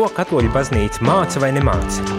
[0.00, 2.14] Ko katoļu baznīca māca vai nemāca?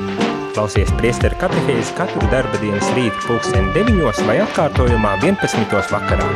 [0.54, 5.74] Klausies priesteru katehēzi katru darba dienas rītu pulksteni 9 vai atkārtojumā 11.
[5.90, 6.28] vakarā.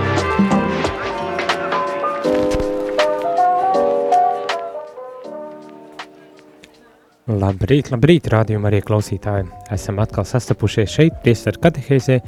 [7.30, 9.46] Labrīt, labrīt, rādījumā arī klausītāji.
[9.78, 12.24] Esam atkal sastapušies šeit, priesteru katehēzē,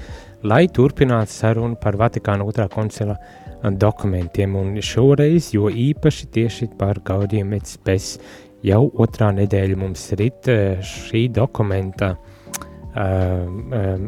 [0.45, 3.17] lai turpinātu sarunu par Vatikāna otrā koncila
[3.65, 8.19] dokumentiem, un šoreiz, jo īpaši tieši par Gaudiem et Spes,
[8.65, 14.07] jau otrā nedēļa mums rit eh, šī dokumenta uh, uh,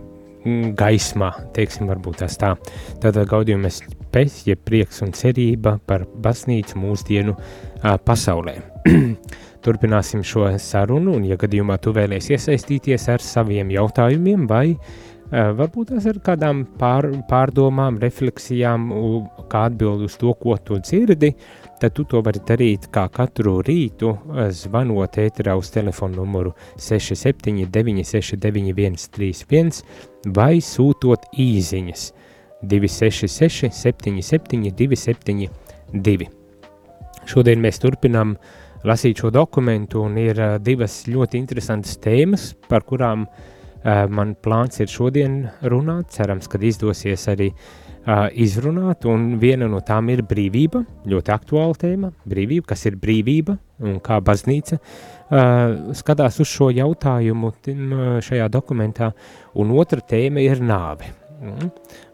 [0.80, 2.54] gaismā, teiksim, varbūt tas tā.
[3.04, 3.76] Gaudiem et
[4.10, 8.56] Spes, jeb prieks un cerība par baznīcu mūsdienu uh, pasaulē.
[9.66, 14.66] Turpināsim šo sarunu, un, ja gadījumā tu vēlies iesaistīties ar saviem jautājumiem vai
[15.30, 18.88] Eh, varbūt tas ir kādām pār, pārdomām, refleksijām,
[19.52, 21.36] kā atbild uz to, ko tu dzirdi,
[21.80, 28.06] tad tu to vari darīt kā katru rītu, eh, zvanot ēterā uz telefonu numuru 679
[28.06, 29.84] 691 31
[30.26, 32.08] vai sūtot īziņas
[32.64, 36.28] 266 77 272.
[37.26, 38.36] Šodien mēs turpinām
[38.84, 43.28] lasīt šo dokumentu un ir eh, divas ļoti interesantas tēmas, par kurām
[43.80, 47.89] Eh, man plāns ir šodien runāt, cerams, ka izdosies arī uh,
[48.34, 54.00] izrunāt, un viena no tām ir brīvība, ļoti aktuāla tēma, brīvība, kas ir brīvība un
[54.04, 54.80] kā baznīca
[56.00, 57.52] skatās uz šo jautājumu
[58.26, 59.12] šajā dokumentā,
[59.54, 61.12] un otra tēma ir nāve.
[61.40, 61.70] Mm.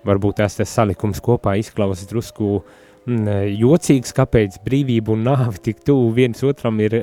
[0.06, 6.11] Varbūt tās tas salikums kopā izklausās drusku mm, jocīgs, kāpēc brīvība un nāve tik tuvu
[6.17, 7.00] viens otram ir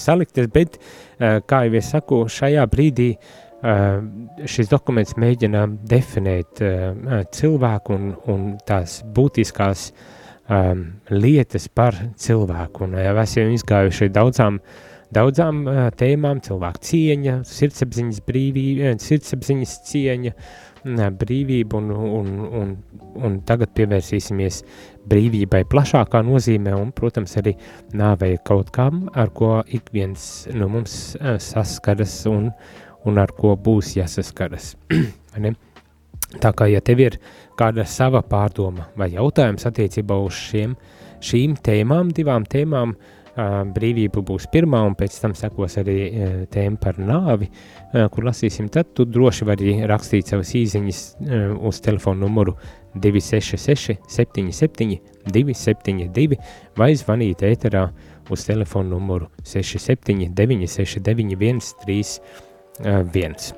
[0.00, 0.80] saliktas, bet,
[1.20, 8.46] kā jau es saku, šajā brīdī Uh, šis dokuments mēģina definēt uh, cilvēku un, un
[8.66, 12.88] tās būtiskās um, lietas par cilvēku.
[12.88, 14.62] Un esam izgājuši daudzām,
[15.12, 20.34] daudzām uh, tēmām, cilvēku cieņa, sirdsapziņas brīvība, sirdsapziņas cieņa,
[21.20, 22.76] brīvība un, un, un,
[23.20, 24.62] un tagad pievērsīsimies
[25.10, 27.52] brīvībai plašākā nozīmē un, protams, arī
[27.92, 32.48] nāvei kaut kam, ar ko ik viens no mums saskaras un,
[33.08, 34.74] un ar ko būs jāsaskaras.
[36.40, 37.16] Tā kā, ja tev ir
[37.58, 40.76] kāda sava pārdoma vai jautājums attiecībā uz šiem,
[41.26, 42.94] šīm tēmām, divām tēmām,
[43.74, 45.96] brīvība būs pirmā, un pēc tam sekos arī
[46.52, 47.48] tēma par nāvi,
[48.12, 52.56] kur lasīsim, tad tu droši vari rakstīt savas īziņas uh, uz telefonu numuru
[52.94, 54.98] 266 77
[55.30, 56.38] 272
[56.78, 57.86] vai zvanīt ēterā
[58.30, 62.49] uz telefonu numuru 67 969 131
[63.12, 63.52] viens.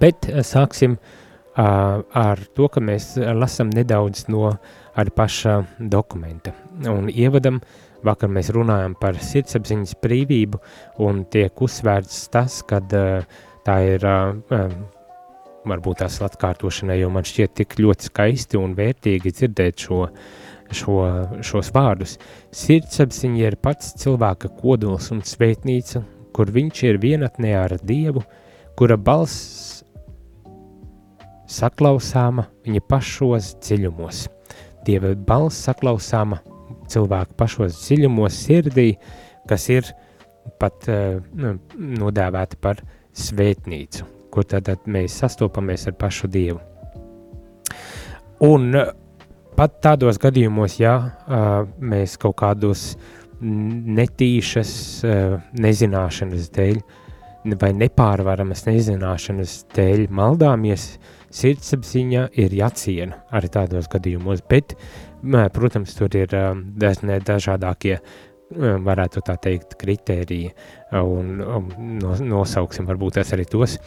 [0.00, 0.96] Bet sāksim
[1.54, 4.54] ar to, ka mēs lasām nedaudz no
[4.98, 6.54] arī paša dokumenta.
[6.90, 7.60] Un ievadam,
[8.04, 10.60] vakar mēs runājam par sirdsapziņas brīvību,
[11.04, 14.06] un tiek uzsvērts tas, ka tā ir
[15.64, 20.00] varbūt tās atkārtošanai, jo man šķiet tik ļoti skaisti un vērtīgi dzirdēt šo,
[20.74, 20.98] šo,
[21.40, 22.18] šos vārdus.
[22.54, 28.24] Sirdsapziņa ir pats cilvēka kodols un svētnīca, kur viņš ir vienatnē ar Dievu,
[28.78, 29.84] kura balss
[31.50, 34.24] saklausāma viņa pašos dziļumos.
[34.84, 36.40] Dieva balss saklausāma
[36.90, 38.88] cilvēku pašos dziļumos sirdī,
[39.48, 39.88] kas ir
[40.60, 41.20] pat uh,
[41.74, 42.82] nodēvēta par
[43.16, 46.60] svētnīcu, kur tad mēs sastopamies ar pašu Dievu.
[48.44, 48.90] Un uh,
[49.56, 54.74] pat tādos gadījumos, ja uh, mēs kaut kādos uh, netīšas
[55.04, 56.78] eh, nezināšanas dēļ
[57.60, 60.94] vai nepārvaramas nezināšanas dēļ maldāmies,
[61.34, 64.76] sirdsapziņa ir jāciena arī tādos gadījumos, bet,
[65.52, 68.02] protams, tur ir eh, dažādākie eh,
[68.88, 70.54] varētu tā teikt, kritēriji,
[71.02, 71.70] un, un
[72.30, 73.78] nosauksim varbūt es arī tos.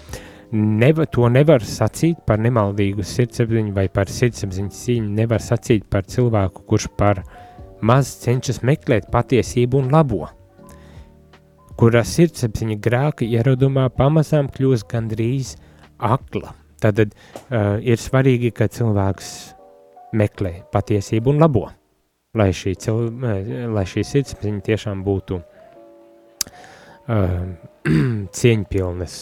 [0.54, 6.64] Neva, to nevar sacīt par nemaldīgu sirdsapziņu vai par sirdsapziņas cīņu, nevar sacīt par cilvēku,
[6.70, 7.44] kurš par uh,
[7.82, 10.28] maz cenšas meklēt patiesību un labo,
[11.78, 15.56] kurā sirdsapziņa grēka ieradumā pamazām kļūst gandrīz
[15.98, 16.54] akla.
[16.82, 17.10] Tad uh,
[17.82, 19.30] ir svarīgi, ka cilvēks
[20.18, 21.66] meklē patiesību un labo,
[22.38, 23.10] lai šī, cil,
[23.74, 25.46] lai šī sirdsapziņa tiešām būtu uh,
[28.40, 29.16] cieņpilnas,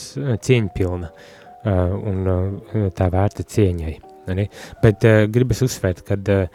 [0.47, 3.95] cieņpilna uh, un uh, tā vērta cieņai.
[4.35, 4.47] Ne?
[4.81, 6.47] Bet uh, gribas uzsvērt, ka uh,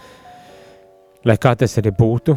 [1.21, 2.33] Lai kā tas arī būtu,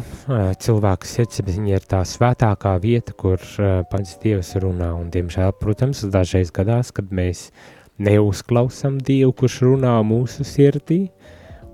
[0.60, 3.40] cilvēka sirdsapziņa ir tā svētākā vieta, kur
[3.88, 4.90] pats Dievs runā.
[4.98, 7.46] Un, diemžēl, protams, dažreiz gadās, kad mēs
[7.96, 11.06] neuzklausām Dievu, kurš runā mūsu sirdī,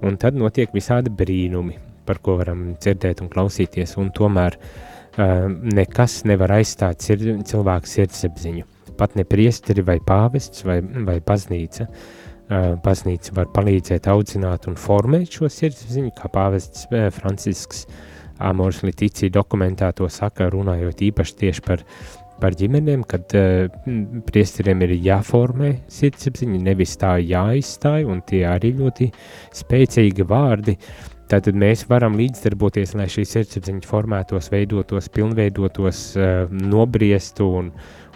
[0.07, 3.97] un tad notiek visādi brīnumi, par ko varam dzirdēt un klausīties.
[3.99, 4.61] Un tomēr
[5.19, 8.69] nekas nevar aizstāt cilvēku sirdsapziņu.
[9.01, 11.91] Pat ne priesteri vai pāvests vai, vai baznīca.
[12.85, 17.85] Baznīca var palīdzēt audzināt un formēt šo sirdsapziņu, kā pāvests Francisks
[18.41, 21.85] Amors Litīcija dokumentā to saka, runājot īpaši tieši par,
[22.41, 23.31] par ģimenēm, kad
[24.27, 29.13] priesteriem ir jāformē sirdsapziņa, nevis tā jāizstāj, un tie arī ļoti
[29.63, 30.79] spēcīgi vārdi,
[31.31, 36.01] Tātad mēs varam līdzdarboties, lai šī sirdsapziņa formētos, veidotos, pilnveidotos,
[36.51, 37.69] nobriestu un,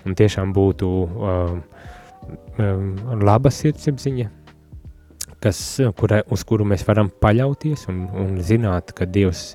[0.02, 1.52] un tiešām būtu uh,
[3.24, 4.28] laba sirdsapziņa,
[5.42, 5.62] kas,
[5.98, 9.52] kura, uz kuru mēs varam paļauties un, un zināt, ka Dievs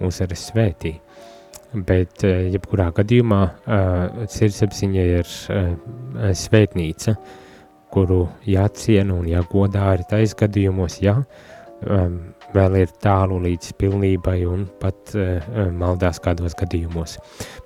[0.00, 0.94] mūs arī svētī.
[1.74, 7.18] Bet, uh, jebkurā gadījumā, uh, sirdsapziņa ir uh, svētnīca,
[7.92, 12.18] kuru jāciena un jāgodā arī tais gadījumos, ja um,
[12.54, 15.44] vēl ir tālu līdz pilnībai un pat uh,
[15.76, 17.18] maldās kādos gadījumos.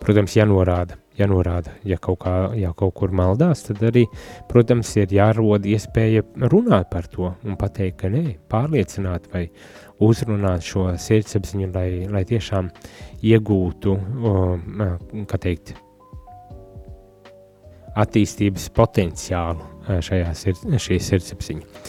[0.03, 4.07] Protams, jānorāda, jānorāda, ja kaut, kā, ja kaut kur maldās, tad arī,
[4.51, 9.47] protams, ir jārod iespēja runāt par to un pateikt, ka nē, pārliecināt vai
[10.03, 12.71] uzrunāt šo sirdsapziņu, lai, lai tiešām
[13.33, 14.95] iegūtu, uh,
[15.31, 15.75] kā teikt,
[17.99, 21.83] attīstības potenciālu šajā sirds, šī sirdsapziņa.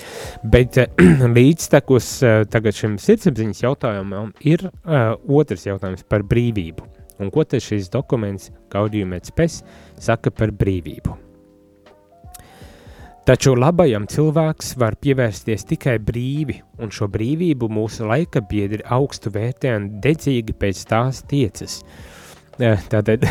[0.51, 0.79] Bet
[1.37, 2.09] līdztekus
[2.51, 7.02] tagad šim sirdsapziņas jautājumam ir uh, otrs jautājums par brīvību.
[7.23, 9.61] Un ko tad šis dokuments et Spes
[9.99, 11.15] saka par brīvību?
[13.23, 19.71] Taču labajam cilvēks var pievērsties tikai brīvi, un šo brīvību mūsu laika biedri augstu vērtē
[19.77, 21.79] un dedzīgi pēc tās tiecas.
[22.59, 23.23] Tātad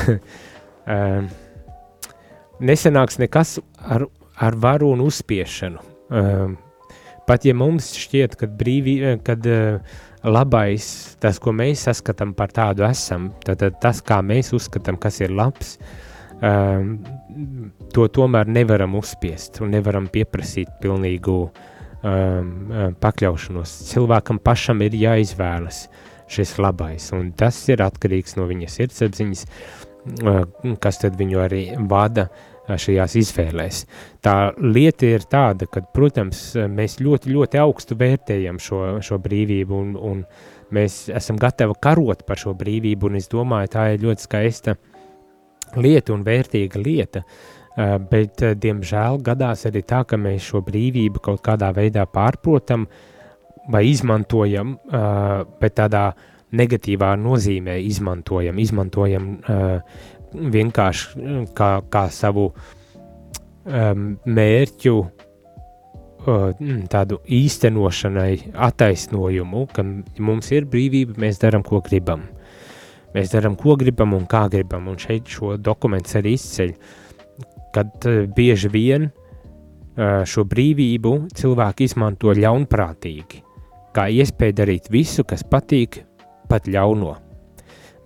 [2.73, 4.09] nesenāks nekas ar
[4.43, 5.85] ar varu un uzspiešanu.
[7.27, 12.87] Pat ja mums šķiet, ka brīvī, kad uh, labais, tas, ko mēs saskatām par tādu
[12.87, 15.77] esam, tad, tas, kā mēs uzskatām, kas ir labs,
[16.39, 16.97] um,
[17.95, 22.55] to tomēr nevaram uzspiest un nevaram pieprasīt pilnīgu um,
[23.03, 23.75] pakļaušanos.
[23.91, 25.87] Cilvēkam pašam ir jāizvēlas
[26.33, 29.45] šis labais, un tas ir atkarīgs no viņa sirdsapziņas,
[30.23, 30.43] uh,
[30.83, 33.83] kas tad viņu arī vada uh, šajās izvēlēs.
[34.23, 39.95] Tā lieta ir tāda, ka, protams, mēs ļoti, ļoti augstu vērtējam šo, šo brīvību un,
[39.97, 40.25] un
[40.73, 44.77] mēs esam gatavi karot par šo brīvību, un es domāju, tā ir ļoti skaista
[45.77, 47.23] lieta un vērtīga lieta,
[48.11, 52.87] bet, diemžēl, gadās arī tā, ka mēs šo brīvību kaut kādā veidā pārprotam
[53.73, 54.77] vai izmantojam,
[55.61, 56.11] bet tādā
[56.53, 59.29] negatīvā nozīmē izmantojam, izmantojam
[60.35, 66.63] vienkārši mm, kā, kā savu um, mērķu uh,
[66.93, 69.87] tādu īstenošanai, attaisnojumu, ka
[70.23, 72.27] mums ir brīvība, mēs darām, ko gribam.
[73.13, 76.77] Mēs darām, ko gribam un kā gribam, un šeit šo dokumentu arī izceļ,
[77.77, 79.11] kad uh, bieži vien
[79.93, 83.43] šo brīvību cilvēki izmanto ļaunprātīgi,
[83.93, 85.99] kā iespēju darīt visu, kas patīk,
[86.49, 87.13] pat ļauno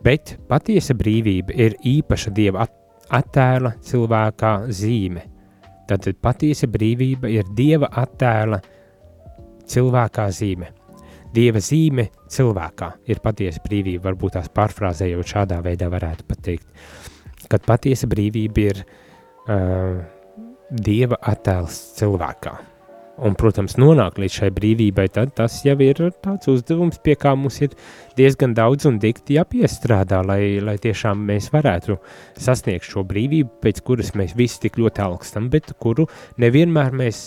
[0.07, 2.67] bet patiesa brīvība ir īpaša dieva
[3.17, 5.25] attēla cilvēkā zīme.
[5.87, 8.61] Tad patiesa brīvība ir dieva attēla
[9.67, 10.71] cilvēkā zīme.
[11.35, 16.71] Dieva zīme cilvēkā ir patiesa brīvība, varbūt tās pārfrāzējot šādā veidā varētu pateikt,
[17.51, 20.01] kad patiesa brīvība ir uh,
[20.71, 22.57] dieva attēls cilvēkā
[23.17, 27.59] un, protams, nonākt līdz šai brīvībai, tad tas jau ir tāds uzdevums, pie kā mums
[27.65, 27.75] ir
[28.19, 31.99] diezgan daudz un dikti jāpiestrādā, lai, lai tiešām mēs varētu
[32.43, 36.09] sasniegt šo brīvību, pēc kuras mēs visi tik ļoti augstam, bet kuru
[36.43, 37.21] nevienmēr mēs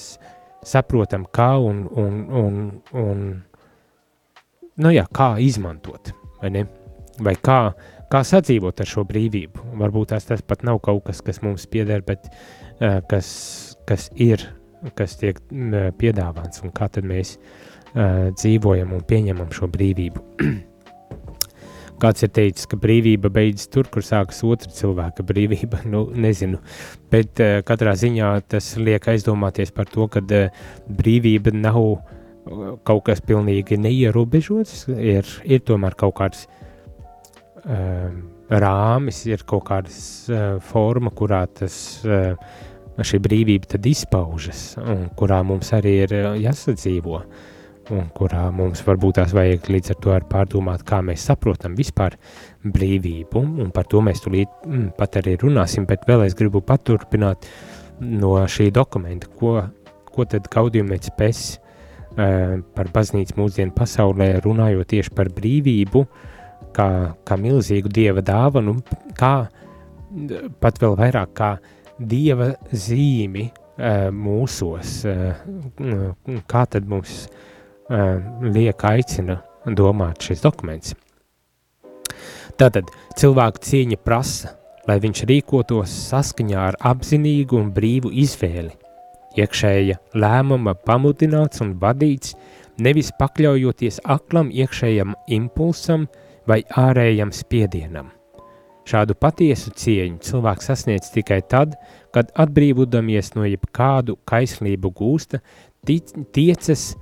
[0.65, 2.59] saprotam, kā un, un, un,
[2.99, 3.23] un
[4.83, 6.67] nu jā, kā izmantot, vai ne?
[7.19, 7.73] Vai kā,
[8.11, 9.73] kā sadzīvot ar šo brīvību.
[9.81, 13.27] Varbūt tās tas pat nav kaut kas, kas mums pieder, bet uh, kas,
[13.89, 14.45] kas ir
[14.95, 15.39] kas tiek
[15.99, 20.23] piedāvāts un kā tad mēs uh, dzīvojam un pieņemam šo brīvību.
[21.99, 25.81] Kāds ir teicis, ka brīvība beidzas tur, kur sākas otra cilvēka brīvība.
[25.93, 26.61] Nu, nezinu,
[27.11, 31.83] bet uh, katrā ziņā tas liek aizdomāties par to, ka uh, brīvība nav
[32.87, 36.47] kaut kas pilnīgi neierobežots, ir, ir tomēr kaut kāds
[37.65, 38.09] uh,
[38.49, 39.99] rāmis, ir kaut kādas
[40.31, 41.75] uh, forma, kurā tas
[42.07, 42.33] uh,
[43.05, 47.21] šī brīvība tad izpaužas, un kurā mums arī ir eh, jāsadzīvo,
[47.95, 52.17] un kurā mums varbūt tās vajag līdz ar to ar pārdomāt, kā mēs saprotam vispār
[52.63, 57.49] brīvību, un par to mēs tulīt mm, pat arī runāsim, bet vēl es gribu paturpināt
[57.99, 59.57] no šī dokumenta, ko,
[60.09, 66.05] ko tad Gaudījumēts pēc uh, par baznīcu mūsdienu pasaulē runājot tieši par brīvību,
[66.75, 66.89] kā,
[67.25, 68.77] kā milzīgu dieva dāvanu,
[69.19, 69.33] kā
[70.61, 71.51] pat vēl vairāk kā
[71.99, 76.13] dieva zīmi uh, mūsos, uh,
[76.49, 80.95] kā tad mums uh, liek aicina domāt šis dokuments.
[82.59, 82.89] Tātad
[83.19, 84.55] cilvēku cieņa prasa,
[84.89, 88.73] lai viņš rīkotos saskaņā ar apzinīgu un brīvu izvēli,
[89.39, 92.35] iekšēja lēmuma pamudināts un vadīts,
[92.83, 96.07] nevis pakļaujoties aklam iekšējam impulsam
[96.49, 98.09] vai ārējam spiedienam.
[98.87, 101.75] Šādu patiesu cieņu cilvēks sasniedz tikai tad,
[102.15, 105.41] kad atbrīvodamies no jebkādu kaislību gūsta,
[105.85, 106.93] tiecas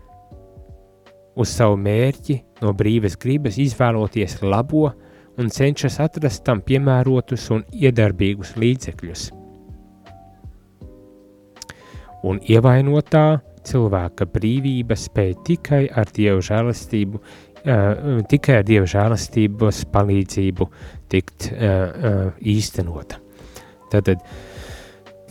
[1.38, 4.90] uz savu mērķi, no brīvas gribas izvēloties labo
[5.38, 9.28] un cenšas atrast tam piemērotus un iedarbīgus līdzekļus.
[12.28, 20.70] Un ievainotā cilvēka brīvība spēj tikai ar Dievu žēlastību, uh, tikai ar Dievu žēlastības palīdzību
[21.12, 23.22] tikt uh, uh, īstenota.
[23.92, 24.24] Tātad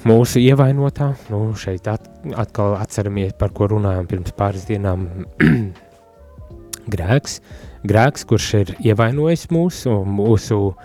[0.07, 2.07] mūsu ievainotā, nu šeit at,
[2.39, 5.07] atkal atceramies, par ko runājām pirms pāris dienām,
[6.95, 7.41] grēks,
[7.87, 10.77] grēks, kurš ir ievainojis mūsu, mūsu uh,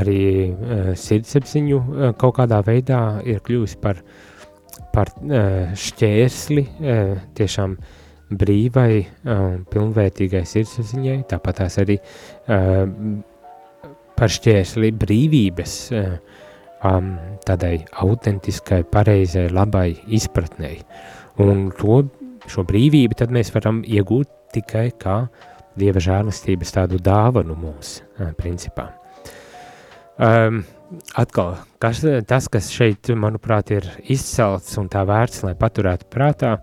[0.00, 0.20] arī
[0.50, 4.20] uh, sirdsapziņu uh, kaut kādā veidā ir kļuvis par uh,
[4.92, 7.76] par uh, šķērsli uh, tiešām
[8.32, 12.84] brīvai un uh, pilnvērtīgai sirdsapziņai, tāpat tās arī uh,
[14.16, 17.14] par šķērsli brīvības um,
[17.46, 20.80] tādai autentiskai, pareizai, labai izpratnei.
[21.42, 22.02] Un to,
[22.50, 25.24] šo brīvību tad mēs varam iegūt tikai kā
[25.78, 28.90] Dieva žēlastības tādu dāvanu mums, uh, principā.
[30.20, 30.58] Um,
[31.16, 36.58] atkal, kas, tas, kas šeit, manuprāt, ir izcelts un tā vērts, lai paturētu prātā,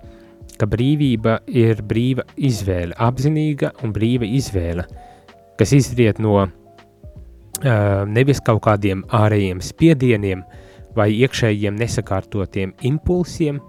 [0.60, 4.86] ka brīvība ir brīva izvēle, apzinīga un brīva izvēle,
[5.58, 6.53] kas izriet no uh,
[8.10, 10.44] nevis kaut kādiem ārējiem spiedieniem
[10.96, 13.60] vai iekšējiem nesakārtotiem impulsiem,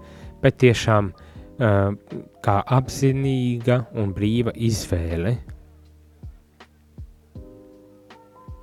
[0.41, 1.93] bet tiešām uh,
[2.41, 5.35] kā apzinīga un brīva izvēle,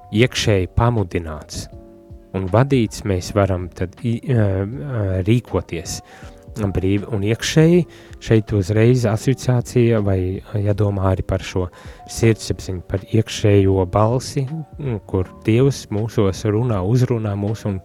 [0.09, 1.67] iekšēji pamudināts
[2.37, 3.97] un vadīts mēs varam tad
[5.29, 6.01] rīkoties
[6.75, 7.85] brīvi un iekšēji.
[8.25, 10.19] Šeit uzreiz asociācija vai
[10.59, 11.69] jādomā arī par šo
[12.11, 14.47] sirdsapziņu, par iekšējo balsi,
[15.07, 17.79] kur Dievs mūsos runā, uzrunā mūs un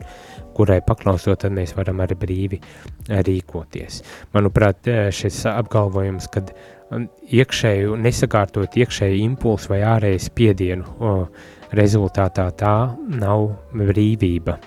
[0.58, 2.62] kurai paklausot, tad mēs varam arī brīvi
[3.10, 4.02] rīkoties.
[4.34, 6.52] Manuprāt, šis apgalvojums, kad
[7.34, 11.10] iekšēju, nesakārtot iekšēju impulsu vai ārēju spiedienu,
[11.74, 12.76] rezultātā tā
[13.18, 14.60] nav brīvība.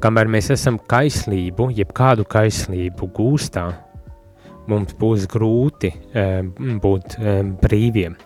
[0.00, 3.66] Kamēr mēs esam kaislību, jeb kādu kaislību gūstā,
[4.70, 6.24] mums būs grūti e,
[6.80, 8.16] būt e, brīviem.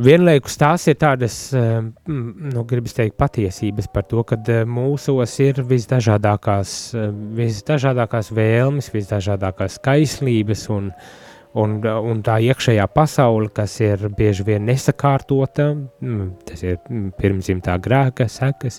[0.00, 1.62] Vienlaikus tās ir tādas, e,
[2.10, 6.76] nu, gribas teikt, patiesības par to, ka mūsos ir visdažādākās,
[7.38, 11.10] visdažādākās vēlmes, visdažādākās kaislības un uh,
[11.58, 15.72] Un, un tā iekšējā pasaule, kas ir bieži vien nesakārtota,
[16.46, 16.76] tas ir
[17.18, 18.78] pirmzimtā grēka sekas,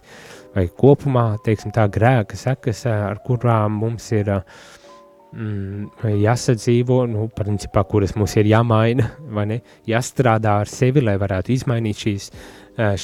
[0.56, 8.16] vai kopumā teiksim, tā grēka sekas, ar kurām mums ir mm, jāsadzīvo, nu, principā, kuras
[8.20, 12.32] mums ir jāmaina, vai ne, jāstrādā ar sevi, lai varētu izmainīt šīs,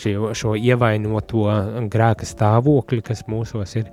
[0.01, 1.46] šo, šo ievainoto
[1.92, 3.92] grēka stāvokli, kas mūsos ir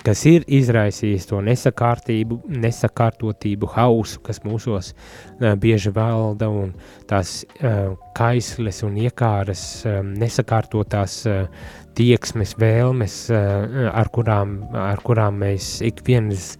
[0.00, 6.72] kas ir izraisījis to nesakārtību, nesakārtotību, hausu, kas mūsos uh, bieži valda, un
[7.10, 11.68] tās uh, kaisles un iekāras, um, nesakārtotās uh,
[11.98, 16.54] tieksmes, vēlmes, uh, ar, kurām, ar kurām mēs ik viens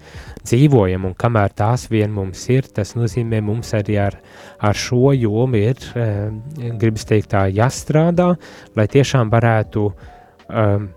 [0.45, 4.19] dzīvojam, un kamēr tās vien mums ir, tas nozīmē mums arī ar,
[4.61, 6.29] ar šo jomu ir, uh,
[6.77, 8.35] gribas teikt tā, jāstrādā,
[8.77, 10.91] lai tiešām varētu um,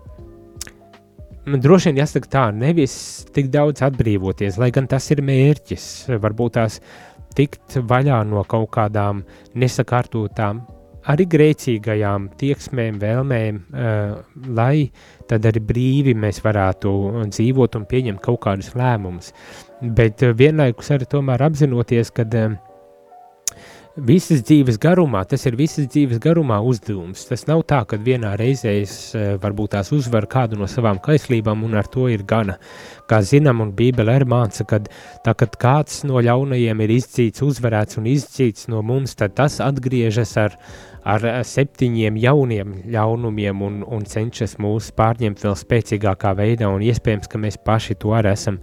[1.46, 2.94] man droši vien jāsaka tā, nevis
[3.34, 5.86] tik daudz atbrīvoties, lai gan tas ir mērķis,
[6.22, 6.80] varbūt tās
[7.36, 9.22] tikt vaļā no kaut kādām
[9.58, 10.64] nesakārtotām,
[11.06, 14.16] arī grēcīgajām tieksmēm, vēlmēm, uh,
[14.58, 14.88] lai
[15.30, 16.92] tad arī brīvi mēs varētu
[17.30, 19.32] dzīvot un pieņemt kaut kādus lēmumus.
[19.80, 22.56] Bet uh, vienlaikus arī tomēr apzinoties, ka uh,
[23.96, 27.24] visas dzīves garumā, tas ir visas dzīves garumā uzdevums.
[27.28, 31.64] Tas nav tā, ka vienā reizē es eh, varbūt tās uzvaru kādu no savām kaislībām
[31.64, 32.58] un ar to ir gana.
[33.06, 34.88] kā zinām, un Bībele arī māca, kad
[35.24, 40.36] tā, kad kāds no ļaunajiem ir izdzīts, uzvarēts un izdzīts no mums, tad tas atgriežas
[40.42, 40.56] ar,
[41.04, 47.38] ar septiņiem jauniem ļaunumiem un, un cenšas mūs pārņemt vēl spēcīgākā veidā, un iespējams, ka
[47.38, 48.58] mēs paši to arī esam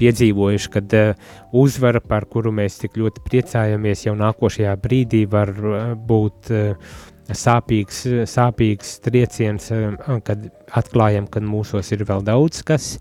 [0.00, 1.32] piedzīvojuši, kad uh,
[1.62, 6.94] uzvara, par kuru mēs tik ļoti priecājamies, jau nākošajā brīdī var uh, būt uh,
[7.30, 9.68] sāpīgs, sāpīgs trieciens,
[10.26, 12.96] kad atklājam, ka mūsos ir vēl daudz kas,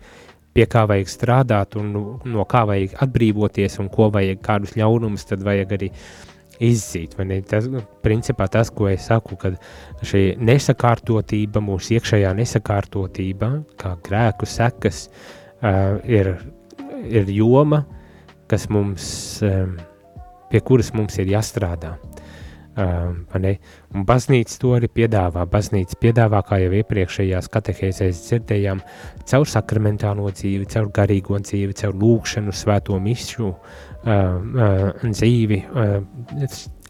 [0.56, 1.94] pie kā vajag strādāt un
[2.28, 5.92] no kā vajag atbrīvoties un ko vajag, kādus ļaunumus tad vajag arī
[6.62, 7.16] izzīt.
[7.50, 7.68] Tas,
[8.04, 9.58] principā tas, ko es saku, kad
[10.06, 16.36] šī nesakārtotība, mūsu iekšējā nesakārtotība, kā grēku sekas, uh, ir
[17.08, 17.86] ir joma,
[18.52, 19.06] kas mums,
[19.46, 19.78] um,
[20.52, 21.96] pie kuras mums ir jāstrādā.
[22.72, 25.44] Un baznīca to arī piedāvā.
[25.52, 28.82] Baznīca piedāvā, kā jau iepriekšējās katehēzēs dzirdējām,
[29.28, 33.00] caur sakramentālo dzīvi, caur garīgo dzīvi, caur lūkšanu, svēto
[33.52, 35.62] uh, dzīvi,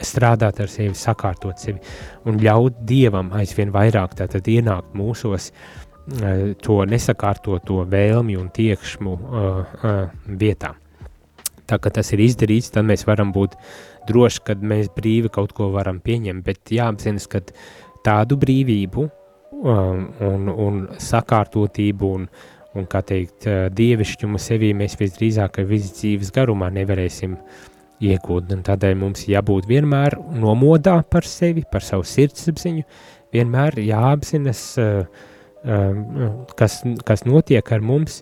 [0.02, 1.82] strādāt ar sevi, sakārtot sevi
[2.30, 4.16] un ļaut Dievam aizvien vairāk
[4.54, 5.91] ienākt mūsos, uh,
[6.62, 10.74] to nesakārtoto vēlmi un tiekšmu uh, uh, vietā.
[11.70, 13.56] Tā kā tas ir izdarīts, tad mēs varam būt
[14.10, 17.44] droši, ka mēs brīvi kaut ko varam pieņemt, bet jāapzinas, ka
[18.04, 22.28] tādu brīvību um, un, un sakārtotību un,
[22.76, 27.38] un kā teikt, dievišķumu sevī mēs visdrīzāk visas dzīves garumā nevarēsim
[28.02, 32.88] iegūt, un tādēļ mums jābūt vienmēr nomodā par sevi, par savu sirdsapziņu,
[33.32, 35.28] vienmēr jāapzinas uh,
[36.58, 38.22] kas, kas notiek ar mums.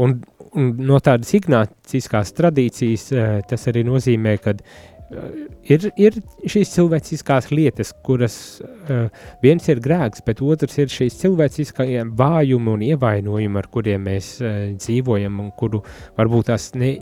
[0.00, 0.20] Un,
[0.56, 5.28] un no tādas ignāciskās tradīcijas uh, tas arī nozīmē, ka uh,
[5.68, 6.16] ir, ir
[6.48, 9.08] šīs cilvēciskās lietas, kuras uh,
[9.44, 14.36] viens ir grēks, bet otrs ir šīs cilvēciskie vājumi un ievainojumi, ar kuriem mēs
[14.80, 15.82] dzīvojam un kuru
[16.18, 16.94] varbūt tās ne,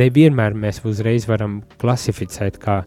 [0.00, 2.80] nevienmēr mēs uzreiz varam klasificēt kā,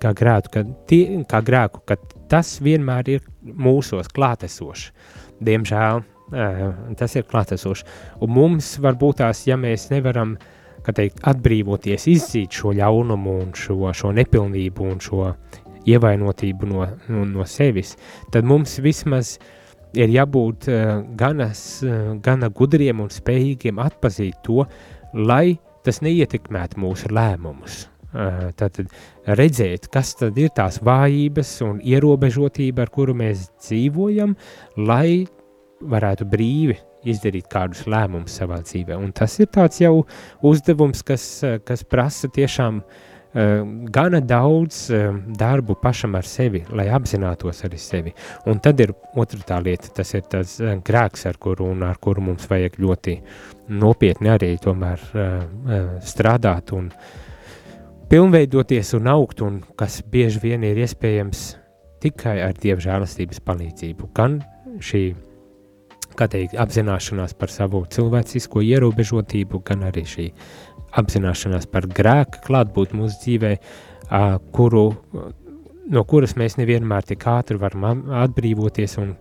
[0.00, 1.98] kā grēku, ka tie, kā grēku, ka
[2.32, 4.88] tas vienmēr ir mūsos klātesošs
[5.46, 6.04] diemžēl
[6.98, 7.86] tas ir klātesoši.
[8.24, 10.36] Un mums varbūt tās, ja mēs nevaram
[10.84, 15.28] teikt, atbrīvoties, izdzīt šo ļaunumu un šo, šo nepilnību un šo
[15.88, 17.94] ievainotību no, no, no sevis,
[18.32, 19.36] tad mums vismaz
[19.94, 20.68] ir jābūt
[21.16, 21.84] ganas,
[22.24, 24.64] gana gudriem un spējīgiem atpazīt to,
[25.14, 27.84] lai tas neietekmētu mūsu lēmumus.
[28.14, 28.92] Tātad
[29.26, 34.36] redzēt, kas tad ir tās vājības un ierobežotība, ar kuru mēs dzīvojam,
[34.78, 35.24] lai
[35.84, 36.76] varētu brīvi
[37.10, 38.96] izdarīt kādus lēmumus savā dzīvē.
[38.96, 40.04] Un tas ir tāds jau
[40.46, 41.26] uzdevums, kas,
[41.66, 43.02] kas prasa tiešām uh,
[43.90, 44.86] gana daudz
[45.38, 48.14] darbu pašam ar sevi, lai apzinātos arī sevi.
[48.46, 52.46] Un tad ir otra tā lieta, tas ir tas grēks, ar kuru ar kuru mums
[52.50, 53.18] vajag ļoti
[53.74, 55.02] nopietni arī tomēr
[56.04, 57.33] strādāt un uh,
[58.14, 61.40] pilnveidoties un augt, un kas bieži vien ir iespējams
[61.98, 64.06] tikai ar Dieva žēlastības palīdzību.
[64.14, 64.36] Gan
[64.78, 65.00] šī,
[66.20, 70.28] teikt, apzināšanās par savu cilvēcisko ierobežotību, gan arī šī
[70.94, 73.52] apzināšanās par grēku klātbūt mūsu dzīvē,
[74.54, 74.86] kuru,
[75.90, 79.16] no kuras mēs nevienmēr tik ātri varam atbrīvoties, un,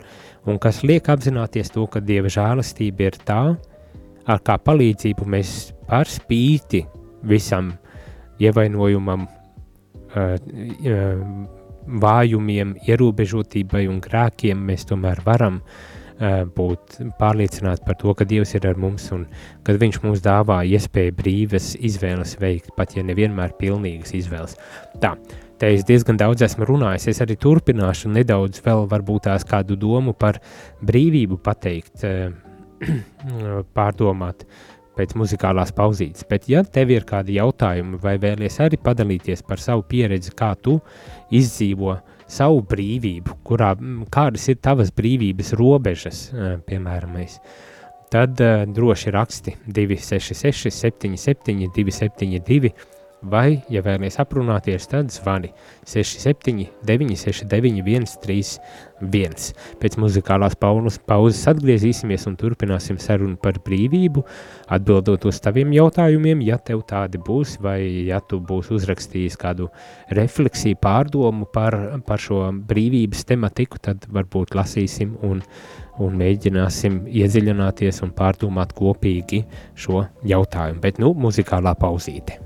[0.45, 3.43] un kas liek apzināties to, ka Dieva žēlastība ir tā,
[4.29, 6.85] ar kā palīdzību mēs par spīti
[7.25, 7.73] visam
[8.41, 9.27] ievainojumam,
[12.03, 15.61] vājumiem, ierobežotībai un grēkiem mēs tomēr varam
[16.55, 19.25] būt pārliecināti par to, ka Dievs ir ar mums un
[19.65, 24.55] ka Viņš mums dāvā iespēju brīvas izvēles veikt, pat ja nevienmēr pilnīgas izvēles.
[25.01, 25.15] Tā,
[25.59, 30.13] te es diezgan daudz esmu runājis, es arī turpināšu nedaudz vēl varbūt tās kādu domu
[30.13, 30.39] par
[30.85, 32.05] brīvību pateikt,
[33.77, 34.45] pārdomāt,
[34.97, 36.25] pēc muzikālās pauzītes.
[36.29, 40.79] Bet, ja tev ir kādi jautājumi, vai vēlies arī padalīties par savu pieredzi, kā tu
[41.33, 41.97] izdzīvo
[42.29, 43.73] savu brīvību, kurā,
[44.13, 46.25] kādas ir tavas brīvības robežas,
[46.69, 47.19] piemēram,
[48.13, 48.37] tad
[48.73, 52.73] droši raksti 266, 77, 272
[53.23, 55.51] vai, ja vēlaties aprunāties, tad zvani
[55.87, 59.53] 67, 969, 131.
[59.81, 64.23] Pēc muzikālās pauzes, atgriezīsimies un turpināsim sarunu par brīvību,
[64.71, 69.69] atbildot uz taviem jautājumiem, ja tev tādi būs, vai ja tu būsi uzrakstījis kādu
[70.13, 75.43] refleksiju, pārdomu par, par šo brīvības tematiku, tad varbūt lasīsim un,
[76.03, 79.43] un mēģināsim iedziļināties un pārdomāt kopīgi
[79.75, 80.81] šo jautājumu.
[80.83, 82.42] Bet nu, muzikālā pauzīte.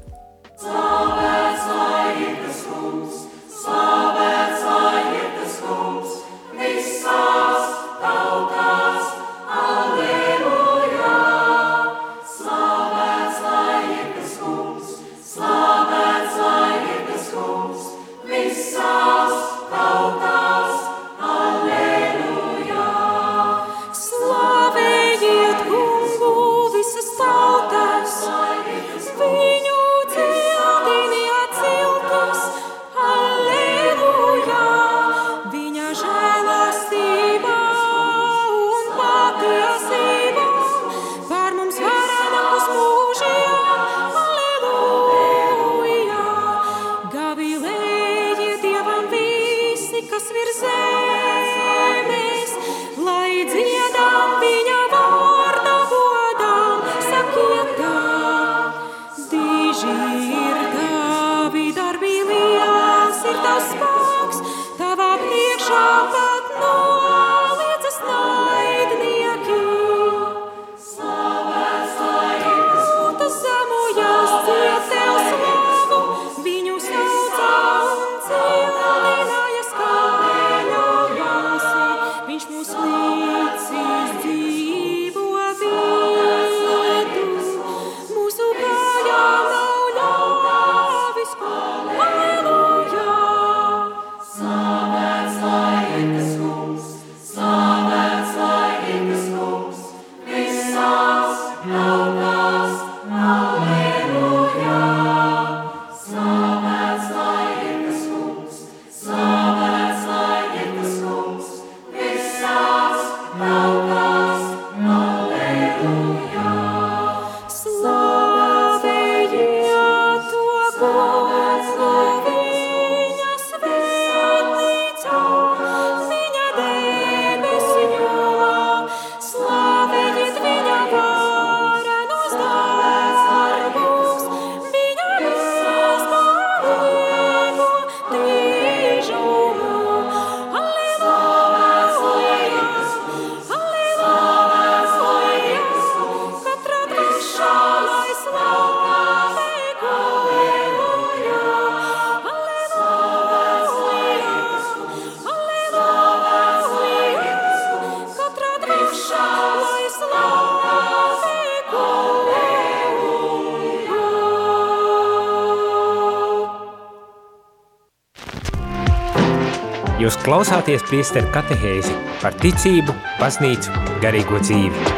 [169.97, 171.89] Jūs klausāties priesteru katehēzi
[172.21, 173.71] par ticību, baznīcu,
[174.03, 174.91] garīgo dzīvi.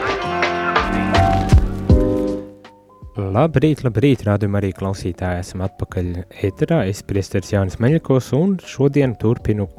[3.16, 6.10] Labrīt, labrīt, rādījumā arī klausītāji esam atpakaļ
[6.50, 6.82] ēterā.
[6.92, 9.70] Es priesteris Jānis Meļakos un šodien turpinu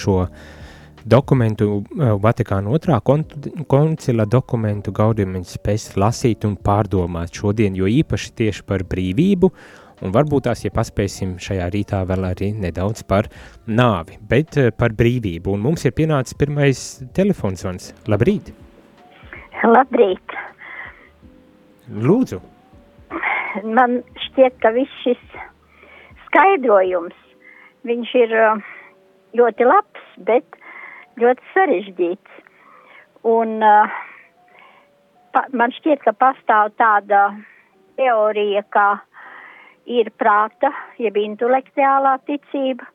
[0.00, 0.16] šo
[1.04, 1.82] dokumentu,
[2.24, 9.52] Vatikāna otrā koncila dokumentu gaudījums spēs lasīt un pārdomāt šodien, jo īpaši tieši par brīvību
[10.02, 13.28] un varbūt tās, ja paspēsim šajā rītā vēl arī nedaudz par
[13.66, 15.54] nāvi, bet eh, par brīvību.
[15.54, 16.82] Un mums ir pienācis pirmais
[17.16, 17.92] telefonsvans.
[18.10, 18.52] Labrīt!
[19.64, 20.36] Labrīt!
[21.92, 22.40] Lūdzu!
[23.64, 25.20] Man šķiet, ka viss šis
[26.26, 27.18] skaidrojums,
[27.88, 28.64] viņš ir eh,
[29.38, 30.62] ļoti labs, bet
[31.20, 32.40] ļoti sarežģīts.
[33.28, 34.00] Un uh,
[35.34, 37.28] pa, man šķiet, ka pastāv tāda
[37.98, 38.86] teorija, ka
[39.86, 42.86] ir prāta, jeb intelektuālā ticība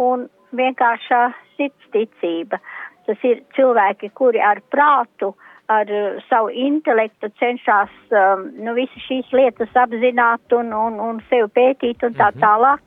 [0.00, 1.22] un vienkāršā
[1.56, 2.60] sirds ticība.
[3.06, 5.32] Tas ir cilvēki, kuri ar prātu,
[5.72, 11.48] ar uh, savu intelektu cenšas um, nu, visas šīs lietas apzināt un, un, un sevi
[11.56, 12.42] pētīt un tā mhm.
[12.44, 12.82] tālāk.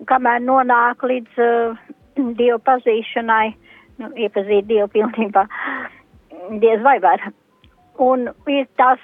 [0.00, 1.76] Un kamēr nonāk līdz uh,
[2.40, 3.52] Dievu pazīšanai,
[4.02, 5.46] nu, iepazīt Dievu pilnībā,
[6.62, 7.30] diez vai var.
[8.00, 9.02] Un ir tas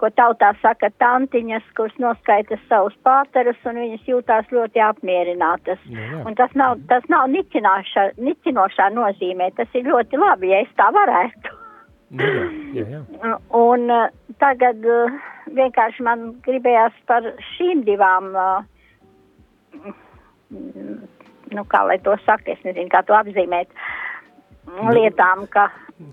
[0.00, 5.80] ko tautā saka tantiņas, kuras noskaita savus pārterus, un viņas jūtās ļoti apmierinātas.
[5.92, 6.20] Jā, jā.
[6.26, 11.56] Un tas nav, tas nav nicinošā nozīmē, tas ir ļoti labi, ja es tā varētu.
[12.18, 12.30] Jā,
[12.74, 13.00] jā, jā.
[13.54, 14.08] Un uh,
[14.42, 15.20] tagad uh,
[15.54, 18.64] vienkārši man gribējās par šīm divām, uh,
[21.54, 23.70] nu kā lai to saka, es nezinu, kā to apzīmēt,
[24.72, 25.68] nu, lietām, ka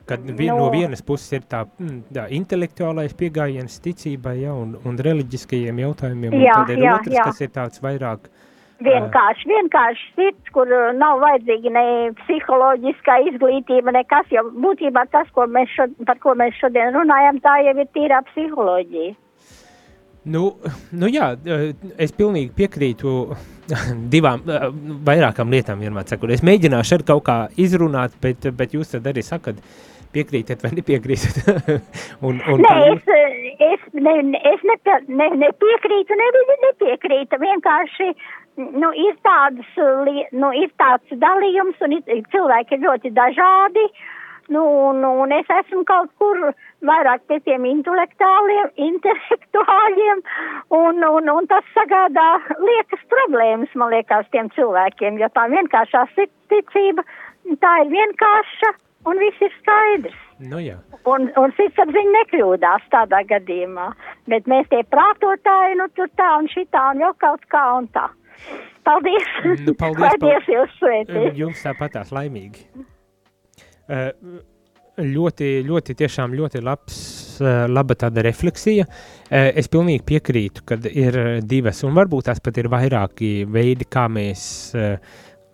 [0.08, 0.58] Kad vi, no.
[0.58, 6.36] no vienas puses ir tā, mm, tā intelektuālais pieejams ticībai ja, un, un reliģiskajiem jautājumiem,
[6.36, 7.28] jā, un tad ir jā, otrs, jā.
[7.30, 8.28] kas ir tāds vairāk.
[8.84, 10.70] Vienkārši, vienkārši sirds, kur
[11.00, 11.86] nav vajadzīga ne
[12.20, 17.56] psiholoģiskā izglītība, nekas, jo būtībā tas, ko mēs šod, par ko mēs šodien runājam, tā
[17.66, 19.16] jau ir tīrā psiholoģija.
[20.28, 20.48] Nu,
[20.92, 21.32] nu jā,
[21.98, 23.12] es pilnīgi piekrītu
[24.14, 24.44] divām,
[25.08, 26.34] vairākām lietām vienmēr sakot.
[26.36, 29.62] Es mēģināšu ar kaut kā izrunāt, bet, bet jūs tad arī sakat,
[30.16, 31.48] piekrītat vai nepiekrītat?
[32.28, 33.08] un, un Nē, es,
[33.70, 34.18] es, ne,
[34.52, 36.28] es nepie, ne, nepiekrītu, ne,
[36.66, 38.12] nepiekrītu, vienkārši
[38.58, 39.74] nu, ir, tādas,
[40.34, 43.86] nu, ir tāds dalījums un ir, cilvēki ir ļoti dažādi.
[44.48, 46.38] Nu, un, un es esmu kaut kur
[46.88, 50.22] vairāk pie tiem intelektuāliem, intelektuāļiem,
[50.78, 57.04] un, un, un tas sagādā liekas problēmas, man liekas, tiem cilvēkiem, jo tā vienkāršā ticība,
[57.60, 58.74] tā ir vienkārša,
[59.12, 60.24] un viss ir skaidrs.
[60.48, 60.78] Nu, jā.
[61.10, 63.90] un, un sirdsapziņa nekļūdās tādā gadījumā,
[64.32, 68.08] bet mēs tie prātotāji, nu tur tā un šitā un jau kaut kā un tā.
[68.88, 69.32] Paldies!
[69.66, 71.32] Nu, paldies, paldies jūs sveitī!
[71.36, 72.70] Jums tāpatās laimīgi.
[73.88, 74.40] Uh,
[74.98, 76.98] ļoti, ļoti, tiešām ļoti labs,
[77.42, 78.88] uh, laba tāda refleksija.
[78.88, 84.08] Uh, es pilnīgi piekrītu, ka ir divas, un varbūt tās pat ir vairāki veidi, kā
[84.12, 84.50] mēs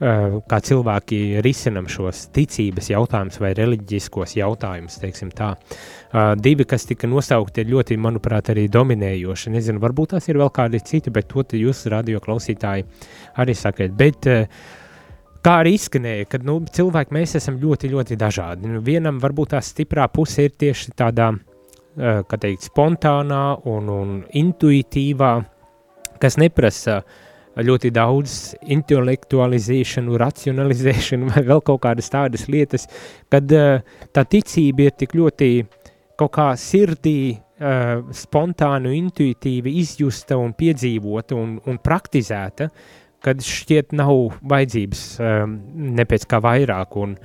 [0.03, 5.53] kā cilvēki risinam šos ticības jautājumus vai reliģiskos jautājumus, teiksim tā.
[5.53, 9.53] Uh, divi, kas tika nosaukti, ir ļoti, manuprāt, arī dominējoši.
[9.53, 12.87] Nezinu, varbūt tās ir vēl kādi citi, bet to jūs radio klausītāji
[13.39, 13.95] arī sakiet.
[13.97, 14.81] Bet, uh,
[15.43, 18.69] kā arī izskanēja, ka nu, cilvēki mēs esam ļoti, ļoti dažādi.
[18.71, 24.17] Nu, vienam varbūt tā stiprā puse ir tieši tādā, uh, kā teikt, spontānā un, un
[24.39, 25.35] intuitīvā,
[26.23, 27.21] kas neprasa uh,
[27.61, 28.33] ļoti daudz
[28.73, 32.87] intelektualizēšanu, racionalizēšanu vai vēl kaut kādas tādas lietas,
[33.31, 33.79] kad uh,
[34.13, 35.53] tā ticība ir tik ļoti
[36.17, 42.69] kaut kā sirdī, uh, spontānu, intuitīvi izjusta un piedzīvota un, un praktizēta,
[43.23, 44.13] kad šķiet nav
[44.51, 45.57] vajadzības um,
[45.97, 46.97] ne pēc kā vairāk.
[46.99, 47.15] Un,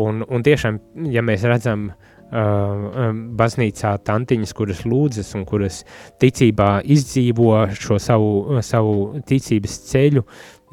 [0.00, 0.80] un, un tiešām,
[1.12, 5.82] ja mēs redzam uh, baznīcā tantiņas, kuras lūdzas un kuras
[6.22, 10.24] ticībā izdzīvo šo savu, savu ticības ceļu,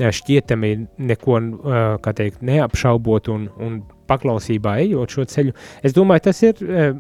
[0.01, 0.73] šķietami
[1.11, 5.55] neko, uh, teikt, neapšaubot un, un paklausībā ejot šo ceļu.
[5.85, 6.93] Es domāju, tas ir uh,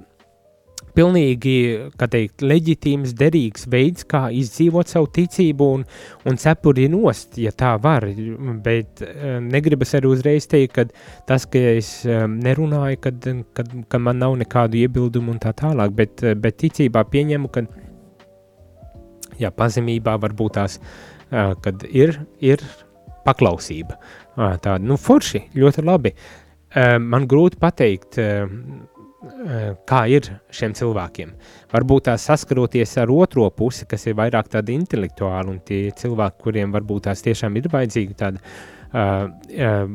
[0.95, 1.55] pilnīgi,
[1.99, 5.85] teikt, leģitīms, derīgs veids, kā izdzīvot savu ticību un,
[6.27, 8.07] un cepuri nost, ja tā var,
[8.65, 10.85] bet uh, negribas arī uzreiz teikt, ka
[11.29, 15.95] tas, ka es um, nerunāju, kad, kad, kad man nav nekādu iebildumu un tā tālāk,
[15.97, 17.65] bet, bet ticībā pieņemu, ka,
[19.41, 22.63] jā, pazemībā varbūt tās, uh, kad ir, ir
[23.25, 23.99] paklausība,
[24.35, 26.15] uh, tāda, nu, forši, ļoti labi.
[26.15, 26.41] Uh,
[27.03, 28.15] man grūti pateikt,
[29.85, 31.31] kā ir šiem cilvēkiem.
[31.71, 36.73] Varbūt tās saskaroties ar otro pusi, kas ir vairāk tāda intelektuāla, un tie cilvēki, kuriem
[36.73, 39.85] varbūt tās tiešām ir vajadzīga tāda uh, uh,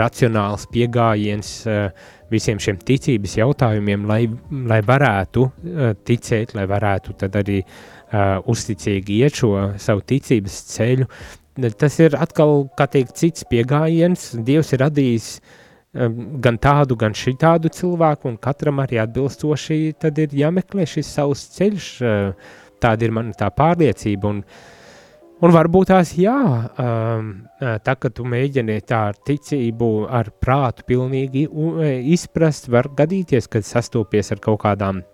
[0.00, 1.88] racionāls pieejams uh,
[2.32, 4.20] visiem šiem ticības jautājumiem, lai,
[4.68, 11.08] lai varētu uh, ticēt, lai varētu arī uh, uzticīgi iet šo savu ticības ceļu.
[11.78, 14.32] Tas ir atkal, kā teikt, cits pieejams.
[14.44, 15.60] Dievs ir radījis uh,
[15.94, 21.90] gan tādu, gan šitādu cilvēku, un katram arī atbilstoši tad ir jāmeklē šis savs ceļš,
[22.82, 24.42] tāda ir mana tā pārliecība, un,
[25.38, 26.36] un varbūt tās jā,
[27.86, 31.46] tā, ka tu mēģini tā ar ticību, ar prātu pilnīgi
[32.16, 35.04] izprast, var gadīties, kad sastopies ar kaut kādām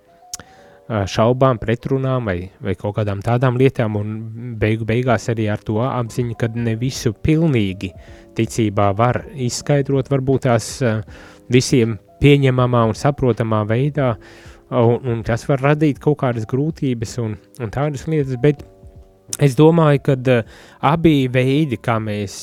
[0.90, 6.36] šaubām, pretrunām vai, vai kaut kādām tādām lietām, un beigu beigās arī ar to apziņu,
[6.40, 7.92] ka ne visu pilnīgi
[8.38, 10.72] ticībā var izskaidrot, varbūt tās
[11.52, 14.12] visiem pieņemamā un saprotamā veidā,
[14.74, 18.66] un, un tas var radīt kaut kādas grūtības un, un tādas lietas, bet
[19.38, 20.40] Es domāju, ka
[20.90, 22.34] abi veidi, kā mēs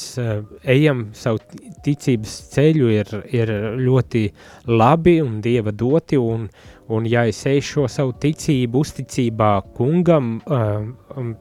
[0.63, 1.41] ejam savu
[1.85, 3.51] ticības ceļu, ir, ir
[3.83, 4.23] ļoti
[4.71, 6.17] labi un dieva doti.
[6.17, 6.47] Un,
[6.87, 10.85] Un ja es eju šo savu ticību, uzticībā kungam uh,
[11.19, 11.33] um,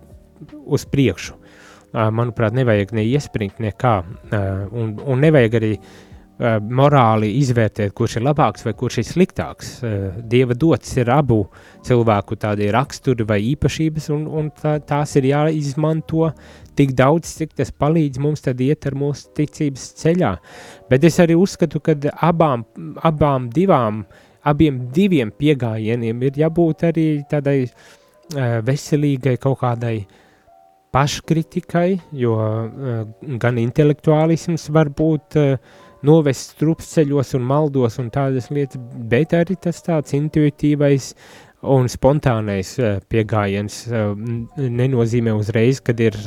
[0.66, 7.30] uz priekšu, uh, manuprāt, nevajag ne iespringt nekā, uh, un, un nevajag arī uh, morāli
[7.38, 9.72] izvērtēt, kurš ir labāks vai kurš ir sliktāks.
[9.86, 11.44] Uh, Dieva dots ir abu
[11.86, 16.32] cilvēku tādi raksturi vai īpašības, un, un tā, tās ir jāizmanto
[16.76, 20.36] tik daudz, cik tas palīdz mums iet ar mūsu ticības ceļā.
[20.90, 21.94] Bet es arī uzskatu, ka
[22.26, 22.66] abām,
[23.06, 27.58] abām divām uh, abiem diviem piegājieniem ir jābūt arī tādai
[28.66, 29.96] veselīgai kaut kādai
[30.94, 32.36] paškritikai, jo
[33.42, 35.36] gan intelektuālisms var būt
[36.06, 38.80] novest strupceļos un maldos un tādas lietas,
[39.10, 41.12] bet arī tas tāds intuitīvais
[41.66, 42.74] un spontānais
[43.10, 43.80] piegājiens
[44.56, 46.18] nenozīmē uzreiz, kad ir,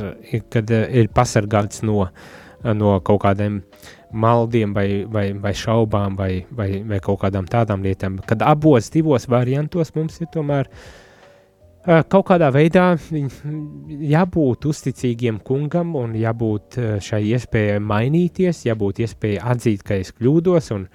[0.52, 2.10] kad, ir pasargāts no,
[2.76, 7.84] no kaut kādiem uh, maldiem vai, vai, vai šaubām vai, vai, vai kaut kādām tādām
[7.84, 8.18] lietām.
[8.26, 10.70] Kad abos divos variantos mums ir tomēr
[11.84, 12.92] kaut kādā veidā
[14.12, 20.86] jābūt uzticīgiem kungam un jābūt šai iespējai mainīties, jābūt iespējai atzīt, ka es kļūdos un,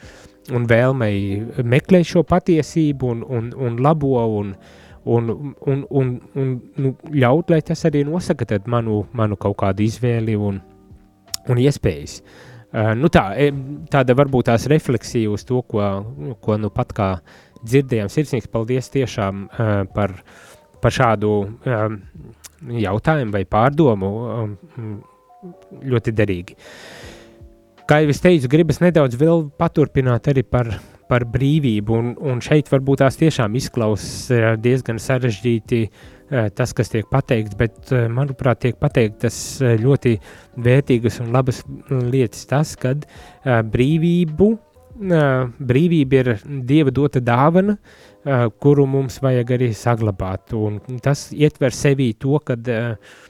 [0.54, 4.54] un vēlmei meklēt šo patiesību un, un, un labo un,
[5.06, 5.32] un,
[5.65, 10.62] un, un, un nu, ļaut, lai tas arī nosaka manu, manu kaut kādu izvēli un,
[11.49, 12.19] un iespējas.
[12.21, 12.55] Uh,
[13.00, 13.52] nu tā, e,
[13.92, 15.84] tāda varbūt tās refleksija uz to, ko,
[16.44, 17.10] ko nu pat kā
[17.66, 18.12] dzirdējām.
[18.12, 20.14] Sirsnīgs paldies tiešām uh, par,
[20.84, 22.00] par šādu um,
[22.84, 24.12] jautājumu vai pārdomu.
[24.36, 24.98] Um,
[25.86, 26.58] ļoti derīgi.
[27.86, 30.72] Kā jau es teicu, gribas nedaudz vēl paturpināt arī par,
[31.10, 35.84] par brīvību, un, un šeit varbūt tās tiešām izklausās diezgan sarežģīti
[36.30, 39.38] tas, kas tiek pateikts, bet, manuprāt, tiek pateiktas
[39.82, 40.16] ļoti
[40.66, 42.48] vērtīgas un labas lietas.
[42.50, 43.06] Tas, kad
[43.46, 44.50] brīvību,
[45.70, 46.32] brīvība ir
[46.66, 47.78] Dieva dota dāvana,
[48.62, 53.25] kuru mums vajag arī saglabāt, un tas ietver sevī to, kad uh, Eh,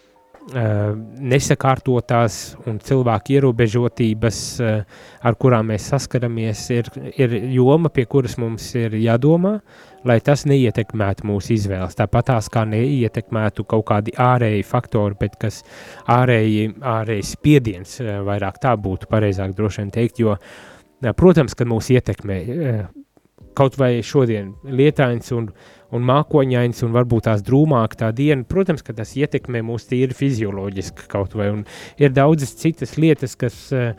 [0.54, 2.36] nesakārtotās
[2.70, 4.84] un cilvēku ierobežotības, eh,
[5.26, 9.62] ar kurām mēs saskaramies, ir, ir joma, pie kuras mums ir jādomā,
[10.06, 11.98] lai tas neietekmētu mūsu izvēles.
[11.98, 15.64] Tāpat tās kā neietekmētu kaut kādi ārēji faktori, bet kas
[16.08, 20.38] ārēji, ārēji spiediens, eh, vairāk tā būtu pareizāk droši vien teikt, jo,
[21.02, 22.88] protams, ka mūs ietekmē
[23.56, 25.50] kaut vai šodien lietains un,
[25.96, 31.08] un mākoņains un varbūt tās drūmāk tā diena, protams, ka tas ietekmē mūs tīri fizioloģiski
[31.12, 31.64] kaut vai, un
[32.02, 33.94] ir daudzas citas lietas, kas, eh,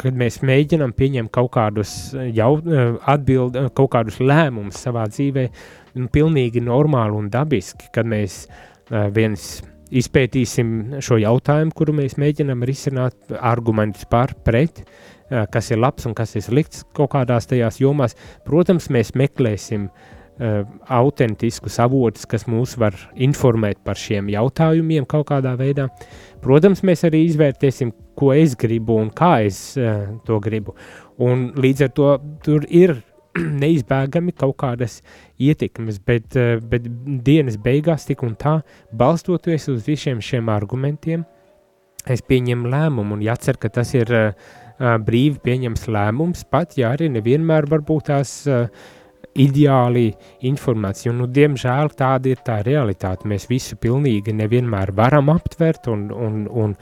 [0.00, 1.94] kad mēs mēģinam pieņemt kaut kādus
[2.36, 5.48] jau eh, atbild, kaut kādus lēmumus savā dzīvē,
[6.12, 13.14] pilnīgi normāli un dabiski, kad mēs eh, viens izpētīsim šo jautājumu, kuru mēs mēģinam risināt,
[13.38, 14.82] argumentus par, pret,
[15.26, 18.16] kas ir labs un kas ir slikts kaut kādās tajās jomās.
[18.46, 25.54] Protams, mēs meklēsim uh, autentiskus avotus, kas mūs var informēt par šiem jautājumiem kaut kādā
[25.56, 25.88] veidā.
[26.44, 30.76] Protams, mēs arī izvērtēsim, ko es gribu un kā es uh, to gribu.
[31.22, 32.10] Un līdz ar to
[32.44, 32.98] tur ir
[33.62, 35.00] neizbēgami kaut kādas
[35.40, 36.84] ietekmes, bet, uh, bet
[37.24, 38.58] dienas beigās tik un tā,
[38.92, 41.24] balstoties uz visiem šiem argumentiem,
[42.06, 44.30] es pieņemu lēmumu un jācer, ka tas ir uh,
[44.76, 48.38] brīvi pieņems lēmums, pat ja arī nevienmēr varbūt tās
[49.42, 50.10] ideāli
[50.48, 51.12] informācija.
[51.12, 53.28] Un, nu, diemžēl tāda ir tā realitāte.
[53.28, 56.74] Mēs visu pilnīgi nevienmēr varam aptvert un, un, un,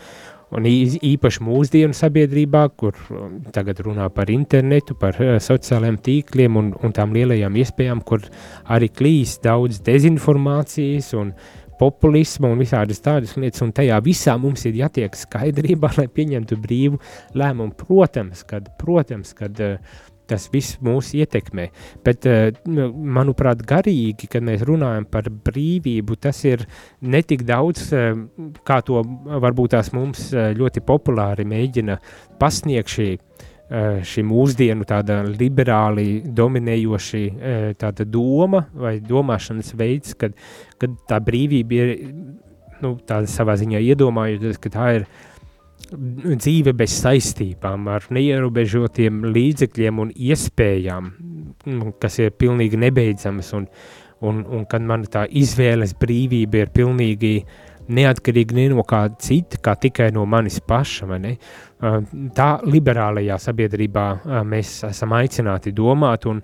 [0.54, 2.98] un īpaši mūsdienu sabiedrībā, kur
[3.54, 8.24] tagad runā par internetu, par sociālajiem tīkliem un, un tām lielajām iespējām, kur
[8.70, 14.64] arī klīst daudz dezinformācijas un uh, populisma un visādas tādas lietas, un tajā visā mums
[14.68, 17.00] ir jātiek skaidrībā, lai pieņemtu brīvu
[17.38, 17.74] lēmumu.
[17.78, 21.68] Protams, kad, protams, kad uh, tas viss mūs ietekmē,
[22.06, 22.50] bet, uh,
[23.18, 26.66] manuprāt, garīgi, kad mēs runājam par brīvību, tas ir
[27.00, 28.12] netik daudz, uh,
[28.66, 29.02] kā to
[29.44, 31.98] varbūt tās mums ļoti populāri mēģina
[32.40, 33.10] pasniegt šī
[33.64, 40.34] Eh, šī mūsdienu tāda liberāli dominējoša eh, tāda doma vai domāšanas veids, kad,
[40.76, 41.94] kad tā brīvība ir
[42.84, 45.06] nu, tāda savā ziņā iedomājoties, ka tā ir
[45.92, 51.12] dzīve bez saistībām, ar neierobežotiem līdzekļiem un iespējām,
[51.75, 53.68] nu, kas ir pilnīgi nebeidzamas, un,
[54.25, 57.37] un, un kad man tā izvēles brīvība ir pilnīgi
[57.94, 61.35] neatkarīga ne no kā cita, kā tikai no manis paša, ne?
[62.37, 64.07] Tā liberālajā sabiedrībā
[64.49, 66.40] mēs esam aicināti domāt un,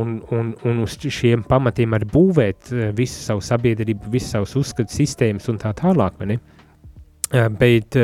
[0.00, 5.48] un, un, un uz šiem pamatiem arī būvēt visu savu sabiedrību, visu savus uzskatu sistēmas
[5.52, 6.38] un tā tālāk, ne?
[7.60, 7.98] Bet,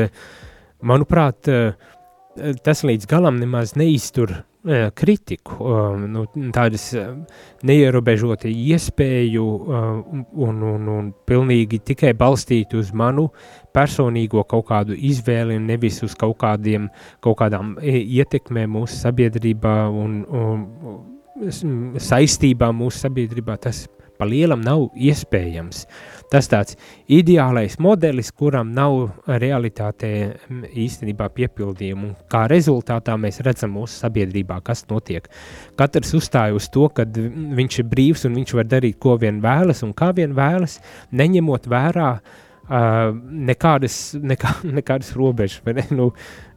[0.87, 1.49] manuprāt,
[2.65, 4.43] tas līdz galam nemaz neiztur
[4.97, 5.69] kritiku,
[6.09, 6.23] nu,
[6.57, 6.87] tādas
[7.69, 13.27] neierobežoti iespēju un, un, un pilnīgi tikai balstīt uz manu
[13.77, 16.89] personīgo kaut kādu izvēli un nevis uz kaut, kādiem,
[17.21, 23.85] kaut kādām ietekmēm mūsu sabiedrībā un, un saistībām mūsu sabiedrībā, tas
[24.25, 25.85] pa lielam nav iespējams.
[26.33, 26.79] Tas tāds
[27.13, 30.11] ideālais modelis, kuram nav realitātē
[30.73, 32.15] īstenībā piepildījumu.
[32.33, 35.29] Kā rezultātā mēs redzam mūsu sabiedrībā, kas notiek.
[35.79, 39.85] Katrs uzstāja uz to, ka viņš ir brīvs un viņš var darīt, ko vien vēlas
[39.85, 40.81] un kā vien vēlas,
[41.13, 43.13] neņemot vērā uh,
[43.53, 45.61] nekādas, nekā, nekādas robežas.
[45.69, 45.87] Ne?
[45.95, 46.54] Nu, uh,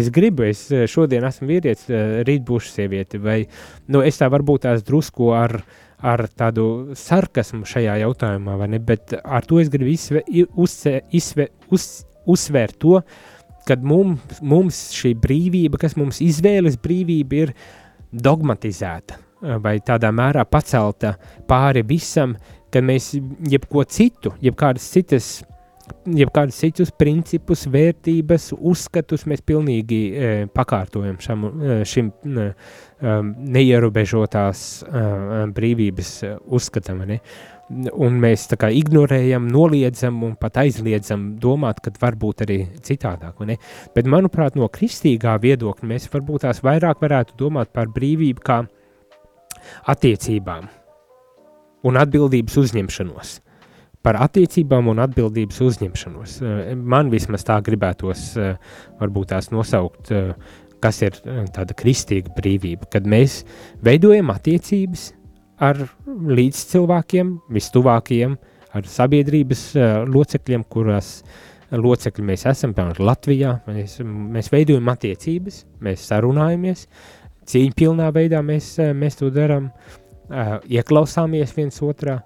[0.00, 3.42] es gribu, es šodien esmu vīrietis, uh, rīt būšu sieviete, vai
[3.90, 5.60] nu, es tā varbūt tās drusku ar
[6.00, 8.78] ar tādu sarkasmu šajā jautājumā, vai ne?
[8.80, 10.22] Bet ar to es gribu izsve,
[10.56, 11.84] uzsve, izsve, uz,
[12.24, 13.02] uzsvērt to,
[13.68, 17.52] ka mums, mums šī brīvība, kas mums izvēles brīvība, ir
[18.10, 21.14] dogmatizēta vai tādā mērā pacelta
[21.48, 22.34] pāri visam,
[22.70, 23.12] ka mēs
[23.50, 25.30] jebko citu, jebkādas citas
[26.06, 32.50] jebkādus citus principus, vērtības, uzskatus mēs pilnīgi e, pakārtojam šam, e, šim e,
[33.56, 35.04] neierobežotās e,
[35.56, 37.02] brīvības e, uzskatam.
[37.08, 37.20] Ne?
[37.94, 43.38] Un mēs tā kā ignorējam, noliedzam un pat aizliedzam domāt, ka var būt arī citādāk.
[43.94, 48.64] Bet, manuprāt, no kristīgā viedokļa mēs varbūt tās vairāk varētu domāt par brīvību kā
[49.92, 50.66] attiecībām
[51.86, 53.38] un atbildības uzņemšanos
[54.04, 56.40] par attiecībām un atbildības uzņemšanos.
[56.40, 58.56] Eh, man vismaz tā gribētos, eh,
[59.00, 60.34] varbūt tās nosaukt, eh,
[60.80, 61.10] kas ir
[61.52, 63.44] tāda kristīga brīvība, kad mēs
[63.82, 65.12] veidojam attiecības
[65.60, 65.76] ar
[66.08, 68.38] līdzcilvēkiem, vistuvākajiem,
[68.72, 69.74] ar sabiedrības
[70.08, 71.22] locekļiem, kurās
[71.70, 73.60] locekļi mēs esam, piemēram, Latvijā.
[73.66, 76.86] Mēs, mēs veidojam attiecības, mēs sarunājamies,
[77.44, 79.70] cīņpilnā veidā mēs, mēs to darām,
[80.30, 82.22] ieklausāmies viens otrā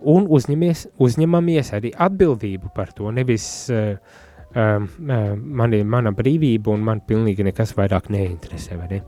[0.00, 3.10] un uzņemies, uzņemamies arī atbildību par to.
[3.14, 3.94] Nevis uh,
[4.54, 4.88] um,
[5.60, 8.78] man ir mana brīvība un man pilnīgi nekas vairāk neinteresē.
[8.80, 9.02] Vai ne?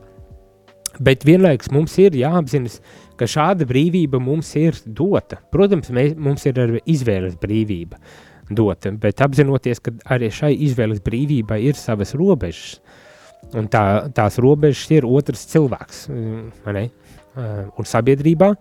[1.03, 2.79] Bet vienlaikus mums ir jāapzinās,
[3.21, 5.41] ka šāda brīvība mums ir dota.
[5.53, 8.01] Protams, mēs, mums ir arī izvēles brīvība
[8.51, 12.79] dota, bet apzinoties, ka arī šai izvēles brīvībai ir savas robežas,
[13.59, 16.05] un tā, tās robežas ir otrs cilvēks,
[16.71, 16.85] ne?
[17.37, 18.53] un sabiedrībā,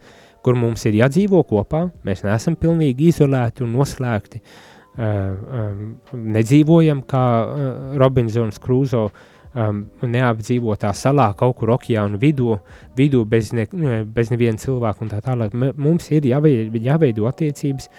[0.46, 4.68] kur mums ir jādzīvo kopā, mēs neesam pilnīgi izolēti un noslēgti, uh,
[5.02, 5.88] um,
[6.36, 7.64] nedzīvojam kā uh,
[8.02, 12.60] Robinsons Krūzo um, neapdzīvotā salā kaut kur okeāna vidū,
[12.98, 13.66] vidū bez, ne,
[14.06, 15.58] bez neviena cilvēka un tā tālāk.
[15.58, 17.90] Mums ir jāveido, jāveido attiecības,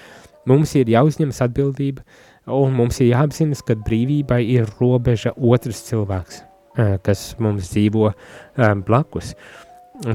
[0.46, 2.06] mums ir jāuzņemas atbildība
[2.54, 6.42] un mums ir jāapzinas, ka brīvībai ir robeža otrs cilvēks,
[6.78, 9.34] uh, kas mums dzīvo um, blakus.
[9.34, 9.65] Un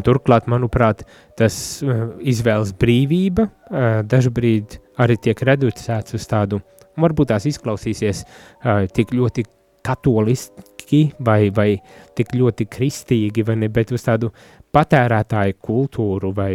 [0.06, 1.06] turklāt, manuprāt,
[1.40, 1.56] tas
[1.86, 6.62] uh, izvēles brīvība uh, dažbrīd arī tiek reducēts uz tādu,
[7.02, 9.48] varbūt tās izklausīsies uh, tik ļoti
[9.86, 11.70] katoliski vai, vai
[12.18, 14.30] tik ļoti kristīgi, vai ne, bet uz tādu
[14.76, 16.54] patērētāju kultūru vai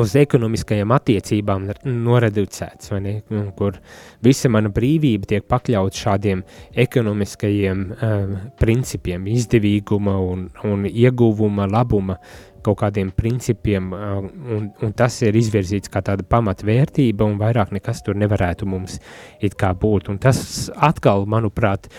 [0.00, 3.18] uz ekonomiskajām attiecībām noreducēts, ne,
[3.58, 3.78] kur
[4.24, 6.42] visa mana brīvība tiek pakļaut šādiem
[6.84, 12.18] ekonomiskajiem um, principiem, izdevīguma un, un ieguvuma, labuma
[12.64, 18.16] kaut kādiem principiem, un, un tas ir izvirzīts kā tāda pamatvērtība, un vairāk nekas tur
[18.16, 18.96] nevarētu mums
[19.44, 20.08] it kā būt.
[20.12, 20.40] Un tas
[20.72, 21.90] atkal, manuprāt,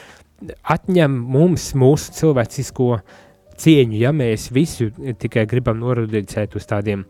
[0.75, 2.89] atņem mums mūsu cilvēcisko
[3.61, 4.89] cieņu, ja mēs visu
[5.21, 7.05] tikai gribam noreducēt uz tādiem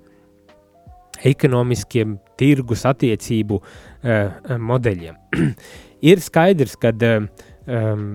[1.23, 5.17] ekonomiskiem tirgus attiecību uh, modeļiem.
[6.11, 7.27] ir skaidrs, ka uh,
[7.67, 8.07] um,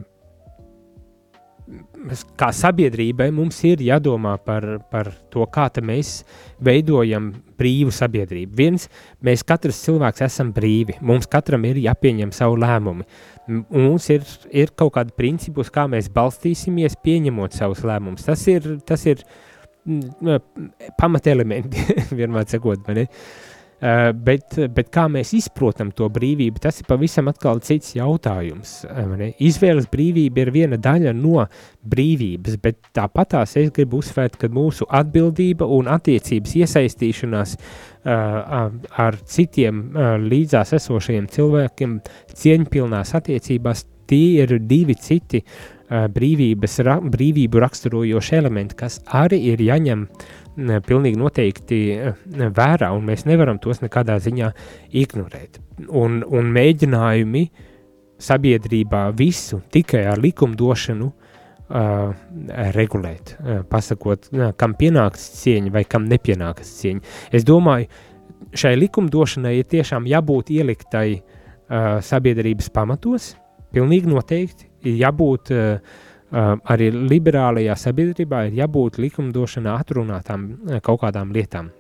[2.39, 6.23] kā sabiedrībai mums ir jādomā par, par to, kā mēs
[6.63, 7.31] veidojam
[7.61, 8.57] brīvu sabiedrību.
[8.57, 8.89] Viens,
[9.23, 13.07] mēs katrs cilvēks esam brīvi, mums katram ir jāpieņem savu lēmumu.
[13.51, 18.27] Mums ir, ir kaut kādi principi, uz kā mēs balstīsimies, pieņemot savus lēmumus.
[18.29, 19.25] Tas ir, tas ir
[21.01, 21.87] pamatelementi,
[22.19, 23.09] vienmēr sakot, vai ne?
[23.81, 27.31] Uh, bet, bet kā mēs izprotam to brīvību, tas ir pavisam
[27.65, 28.85] cits jautājums.
[28.85, 31.47] Uh, Izvēles brīvība ir viena daļa no
[31.89, 38.69] brīvības, bet tāpatās es gribu uzsvērt, ka mūsu atbildība un attiecības iesaistīšanās uh,
[39.01, 42.01] ar citiem uh, līdzās esošajiem cilvēkiem
[42.37, 49.63] cieņpilnās attiecībās, tie ir divi citi uh, brīvības, ra, brīvību raksturojoši elementi, kas arī ir
[49.65, 50.07] jāņem
[50.87, 51.81] pilnīgi noteikti
[52.57, 54.51] vērā, un mēs nevaram tos nekādā ziņā
[55.03, 55.59] ignorēt.
[55.89, 57.45] Un, un mēģinājumi
[58.21, 62.13] sabiedrībā visu tikai ar likumdošanu uh,
[62.77, 67.05] regulēt, uh, pasakot, uh, kam pienāks cieņa vai kam nepienākas cieņa.
[67.33, 67.89] Es domāju,
[68.53, 73.35] šai likumdošanai ir tiešām jābūt ieliktai uh, sabiedrības pamatos,
[73.75, 75.99] pilnīgi noteikti, ir jābūt uh,
[76.31, 80.47] arī liberālajā sabiedrībā ir jābūt likumdošanā atrunātām
[80.87, 81.73] kaut kādām lietām.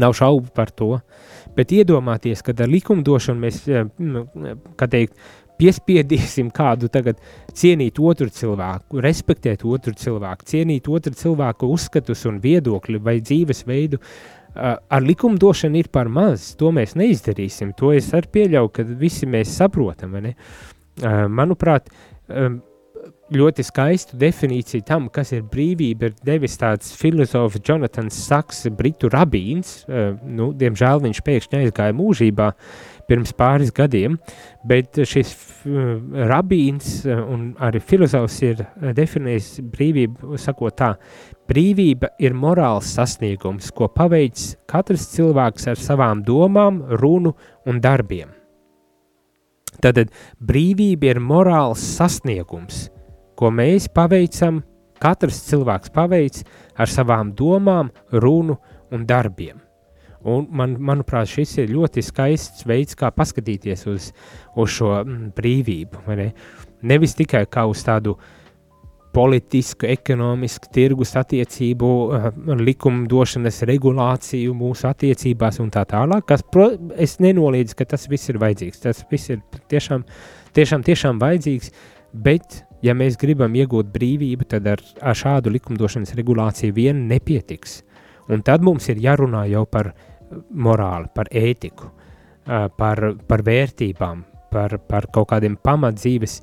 [0.00, 1.00] Nav šaubu par to,
[1.56, 3.64] bet iedomāties, ka ar likumdošanu mēs,
[3.98, 4.24] nu,
[4.78, 5.18] kā teikt,
[5.60, 7.20] piespiedīsim kādu tagad
[7.52, 14.00] cienīt otru cilvēku, respektēt otru cilvēku, cienīt otru cilvēku uzskatus un viedokļu vai dzīvesveidu,
[14.54, 19.52] ar likumdošanu ir par maz, to mēs neizdarīsim, to es arī pieļauju, ka visi mēs
[19.60, 20.16] saprotam?
[21.02, 21.88] Manuprāt,
[23.30, 29.84] ļoti skaistu definīciju tam, kas ir brīvība, ir devis tāds filozofs Jonatans Saks, britu rabīns.
[29.86, 32.50] Uh, nu, diemžēl viņš pēkšņi aizgāja mūžībā
[33.10, 34.18] pirms pāris gadiem,
[34.66, 35.94] bet šis uh,
[36.30, 38.64] rabīns un arī filozofs ir
[38.98, 40.92] definējis brīvību, sakot tā,
[41.50, 47.34] brīvība ir morāls sasniegums, ko paveic katrs cilvēks ar savām domām, runu
[47.66, 48.39] un darbiem.
[49.80, 52.88] Tātad brīvība ir morāls sasniegums,
[53.38, 54.60] ko mēs paveicam,
[55.00, 56.42] katrs cilvēks paveic
[56.76, 58.58] ar savām domām, runu
[58.92, 59.60] un darbiem.
[60.20, 64.10] Un man, manuprāt, šis ir ļoti skaists veids, kā paskatīties uz,
[64.52, 66.02] uz šo mm, brīvību.
[66.18, 66.26] Ne?
[66.84, 68.18] Nevis tikai kā uz tādu
[69.14, 72.28] politisku, ekonomisku, tirgus attiecību, uh,
[72.60, 78.40] likumdošanas regulāciju mūsu attiecībās un tā tālāk, kas, pro, es nenoliedzu, ka tas viss ir
[78.42, 78.84] vajadzīgs.
[78.84, 79.40] Tas viss ir
[79.72, 80.04] tiešām,
[80.56, 81.72] tiešām, tiešām vajadzīgs,
[82.10, 87.80] Bet, ja mēs gribam iegūt brīvību, tad ar, ar šādu likumdošanas regulāciju vien nepietiks.
[88.30, 89.92] Un tad mums ir jārunā jau par
[90.50, 91.90] morāli, par ētiku,
[92.78, 96.40] par, par vērtībām, par, par kaut kādiem pamatdzīves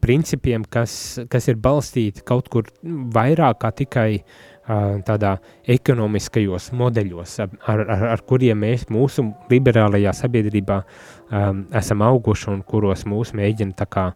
[0.00, 5.36] principiem, kas, kas ir balstīti kaut kur vairāk kā tikai uh, tādā
[5.70, 13.06] ekonomiskajos modeļos, ar, ar, ar kuriem mēs mūsu liberālajā sabiedrībā um, esam auguši un kuros
[13.06, 14.08] mūs mēģina tā kā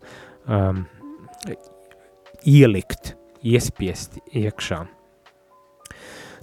[0.48, 0.82] um,
[2.46, 3.14] ielikt,
[3.46, 4.82] iespiest iekšā.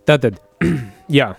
[0.08, 0.40] Tātad,
[1.20, 1.34] jā,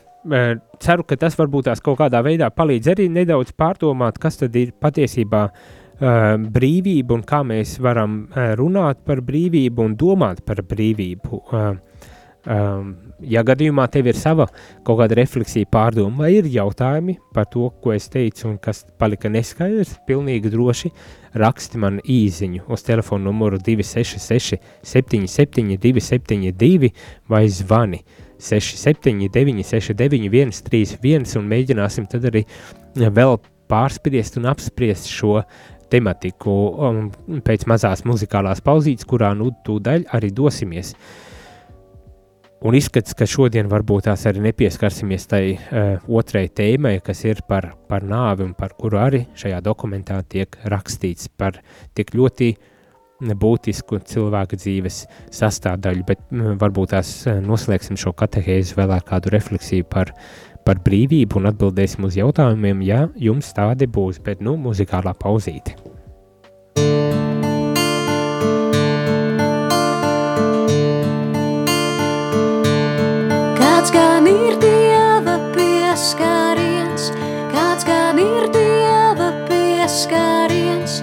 [0.85, 4.75] ceru, ka tas varbūt tās kaut kādā veidā palīdz arī nedaudz pārdomāt, kas tad ir
[4.77, 11.41] patiesībā uh, brīvība un kā mēs varam uh, runāt par brīvību un domāt par brīvību.
[11.51, 11.73] Uh,
[12.47, 14.47] um, ja gadījumā tev ir sava
[14.87, 19.31] kaut kāda refleksija pārdoma vai ir jautājumi par to, ko es teicu un kas palika
[19.33, 20.93] neskaidrs, pilnīgi droši
[21.39, 26.93] raksti man īziņu uz telefonu numuru 266 77 272
[27.29, 28.03] vai zvani
[28.39, 32.45] 679 69 131 un mēģināsim tad arī
[32.95, 33.39] vēl
[33.69, 35.43] pārspriest un apspriest šo
[35.93, 37.01] tematiku um,
[37.45, 40.95] pēc mazās muzikālās pauzītes, kurā nu tūdaļ arī dosimies.
[40.95, 41.29] Uh,
[42.59, 47.69] Un izskats, ka šodien varbūt tās arī nepieskarsimies tai uh, otrai tēmai, kas ir par,
[47.87, 51.61] par nāvi un par kuru arī šajā dokumentā tiek rakstīts par
[51.95, 52.51] tik ļoti
[53.39, 54.99] būtisku cilvēka dzīves
[55.39, 60.11] sastāvdaļu, bet uh, varbūt tās uh, noslēgsim šo katehēzi vēl ar kādu refleksiju par,
[60.69, 65.73] par brīvību un atbildēsim uz jautājumiem, ja jums tādi būs, bet nu muzikālā pauzīte.
[73.57, 77.09] Kāds gan ir dieva pieskariens,
[77.55, 80.99] kāds gan ir dieva pieskariens,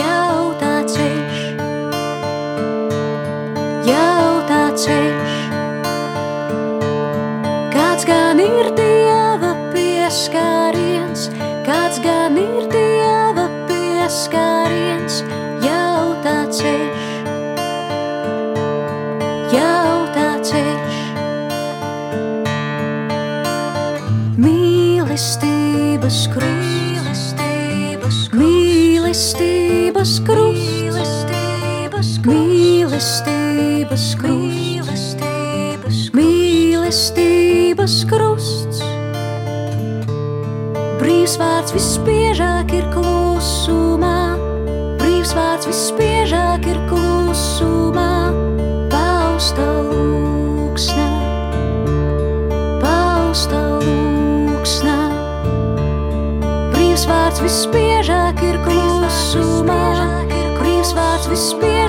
[0.00, 1.44] jautā ceļš,
[3.90, 5.29] jautā ceļš.
[14.10, 15.20] pieskariens
[15.62, 17.02] jau tā ceļš,
[19.54, 20.96] jau tā ceļš.
[24.42, 38.49] Mīlestības krusts, mīlestības krusts, mīlestības krusts, mīlestības krusts, mīlestības krusts, mīlestības krusts.
[41.30, 44.14] Brīvs vārds visbiežāk ir klusumā,
[44.98, 48.08] brīvs vārds visbiežāk ir klusumā,
[48.90, 51.06] pausta lūksnē,
[52.82, 54.98] pausta lūksnē.
[56.74, 59.84] Brīvs vārds visbiežāk ir klusumā,
[60.58, 61.79] brīvs vārds visbiežāk.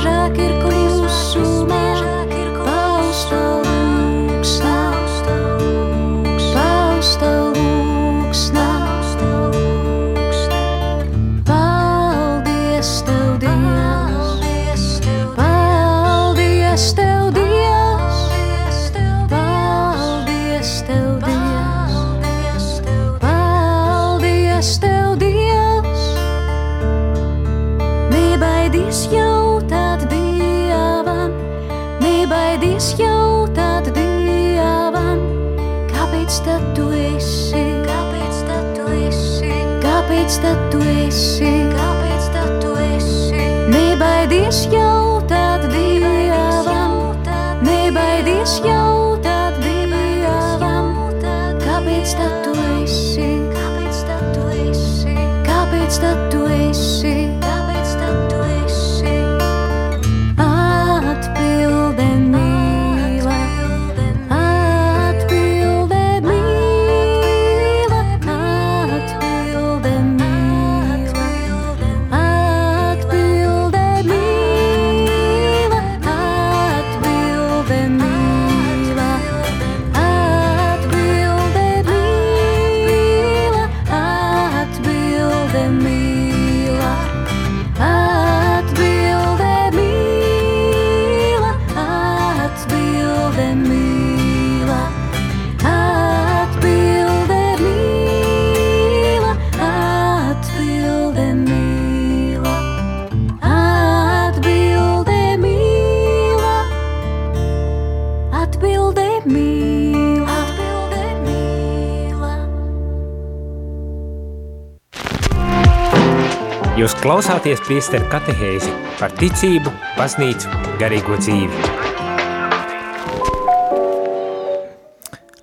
[117.01, 121.69] Klausāties priesteru katehēzi par ticību, baznīcu, garīgo dzīvi.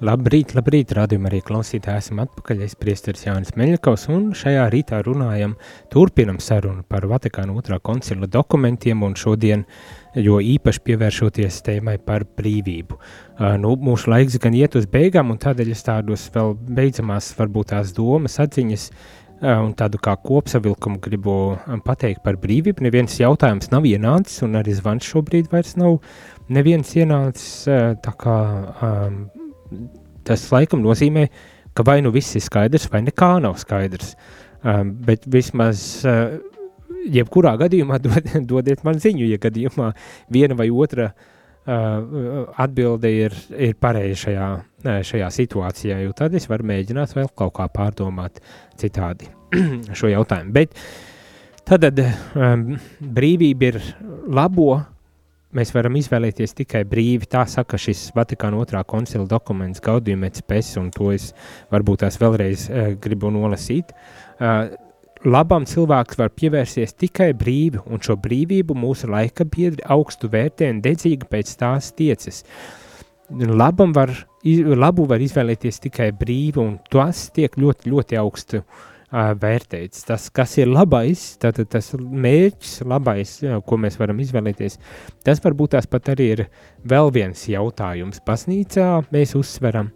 [0.06, 5.56] Labrīt, labrīt, rādījumā arī klausītāji esam atpakaļ, es priesteris Jānis Meļakovs, un šajā rītā runājam,
[5.90, 9.66] turpinam sarunu par Vatikāna otrā koncila dokumentiem, un šodien,
[10.14, 13.02] jo īpaši pievēršoties tēmai par brīvību.
[13.58, 17.90] Nu, mūsu laiks gan iet uz beigām, un tādēļ es tādus vēl beidzamās varbūt tās
[17.98, 21.34] domas, atziņas, uh, un tādu kā kopsavilkumu gribu
[21.86, 22.82] pateikt par brīvību.
[22.86, 26.00] Neviens jautājums nav ienācis, un arī zvans šobrīd vairs nav
[26.52, 28.38] neviens ienācis, uh, tā kā
[28.88, 29.22] um,
[30.26, 31.28] tas laikam nozīmē,
[31.76, 34.14] ka vai nu viss ir skaidrs, vai nekā nav skaidrs.
[34.66, 36.02] Um, bet vismaz,
[37.06, 39.92] jebkurā gadījumā dod, dodiet man ziņu, ja gadījumā
[40.34, 44.34] viena vai otra uh, atbilde ir, ir pareiza
[44.84, 48.42] šajā, situācijā, jo tad es varu mēģināt vēl kaut kā pārdomāt
[48.78, 49.30] citādi
[49.98, 50.54] šo jautājumu.
[50.54, 50.76] Bet
[51.68, 52.70] tad um,
[53.00, 53.80] brīvība ir
[54.28, 54.78] labo
[55.56, 57.28] mēs varam izvēlēties tikai brīvi.
[57.30, 61.32] Tā saka šis Vatikāna otrā koncila dokuments, Gaudium et Spes, un to es
[61.72, 63.94] varbūt tās vēlreiz uh, gribu nolasīt.
[64.38, 64.68] Uh,
[65.26, 70.82] labam cilvēks var pievērsties tikai brīvi, un šo brīvību mūsu laika biedri augstu vērtē un
[70.84, 72.44] dedzīgi pēc tās tiecas.
[73.30, 74.12] Labam var,
[74.44, 80.04] labu var izvēlēties tikai brīvi, un tas tiek ļoti, ļoti augstu uh, vērtēts.
[80.06, 84.78] Tas, kas ir labais, tātad tas mērķis, labais, jā, ko mēs varam izvēlēties,
[85.24, 86.44] tas varbūt tās pat arī ir
[86.84, 88.20] vēl viens jautājums.
[88.26, 89.90] Baznīcā mēs uzsveram,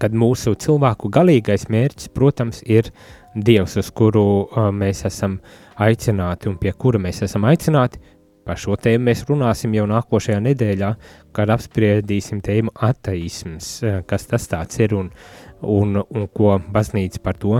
[0.00, 2.92] kad mūsu cilvēku galīgais mērķis, protams, ir
[3.36, 5.34] Dievs, uz kuru uh, mēs esam
[5.76, 8.00] aicināti un pie kura mēs esam aicināti.
[8.46, 10.92] Par šo tēmu mēs runāsim jau nākošajā nedēļā,
[11.34, 13.70] kad apspriedīsim tēmu ateisms,
[14.06, 15.10] kas tas tāds ir un,
[15.62, 17.58] un, un ko baznīca par to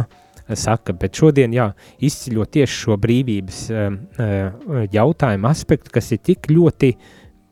[0.55, 1.73] saka, bet šodien, jā,
[2.07, 6.93] izceļot tieši šo brīvības uh, jautājumu aspektu, kas ir tik ļoti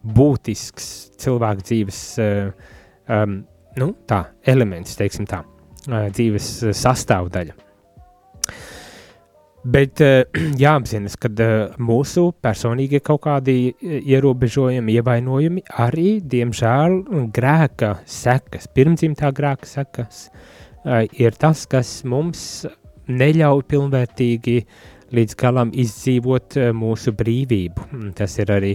[0.05, 0.93] būtisks
[1.25, 3.37] cilvēku dzīves um,
[3.81, 5.43] nu, tā, elements, teiksim tā,
[5.89, 7.64] dzīves sastāvdaļa.
[9.65, 10.23] Bet uh,
[10.61, 17.01] jāapzinās, ka uh, mūsu personīgie kaut kādi ierobežojumi, ievainojumi arī, diemžēl,
[17.35, 22.65] grēka sekas, pirmdzimtā grēka sekas, uh, ir tas, kas mums
[23.09, 24.59] neļauj pilnvērtīgi
[25.15, 27.89] līdz galam izdzīvot eh, mūsu brīvību.
[28.19, 28.75] Tas ir arī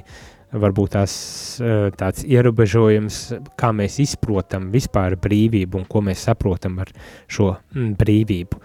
[0.51, 1.13] varbūt tās,
[1.61, 3.19] eh, tāds ierobežojums,
[3.59, 6.91] kā mēs izprotam vispār brīvību un ko mēs saprotam ar
[7.27, 8.61] šo mm, brīvību.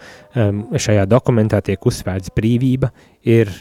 [0.81, 2.91] Šajā dokumentā tiek uzsvērts brīvība
[3.23, 3.53] ir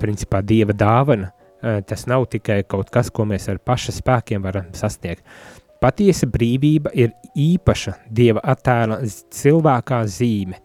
[0.00, 1.32] principā dieva dāvana.
[1.60, 5.20] Uh, tas nav tikai kaut kas, ko mēs ar paša spēkiem varam sasniegt.
[5.80, 10.56] Patiesa brīvība ir īpaša dieva attēla cilvēkā zīme,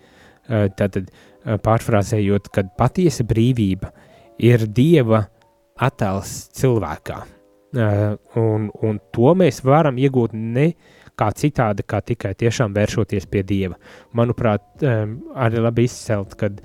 [0.46, 3.90] Eh, tātad eh, pārfrāzējot, kad patiesa brīvība
[4.38, 5.24] ir Dieva
[5.76, 7.22] attēls cilvēkā.
[7.76, 8.04] Eh,
[8.40, 10.70] un, un to mēs varam iegūt ne
[11.16, 13.78] kā citādi, kā tikai tiešām vēršoties pie Dieva.
[14.16, 16.60] Manuprāt, arī labi izcelt, kad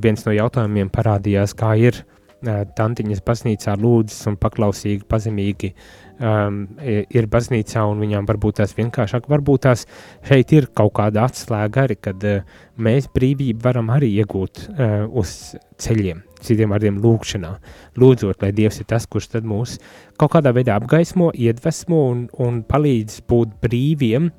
[0.00, 1.98] viens no jautājumiem parādījās, kā ir
[2.40, 9.26] tantiņas baznīcā lūdzas un paklausīgi, pazemīgi uh, um, ir baznīcā, un viņām varbūt tās vienkāršāk,
[9.30, 9.84] varbūt tās
[10.26, 12.44] šeit ir kaut kāda atslēga arī, kad uh,
[12.76, 17.52] mēs brīvību varam arī iegūt uh, uz ceļiem, citiem vārdiem lūkšanā,
[18.00, 19.78] lūdzot, lai Dievs ir tas, kurš tad mūs
[20.20, 24.30] kaut kādā veidā apgaismo, iedvesmo un, un palīdz būt brīviem,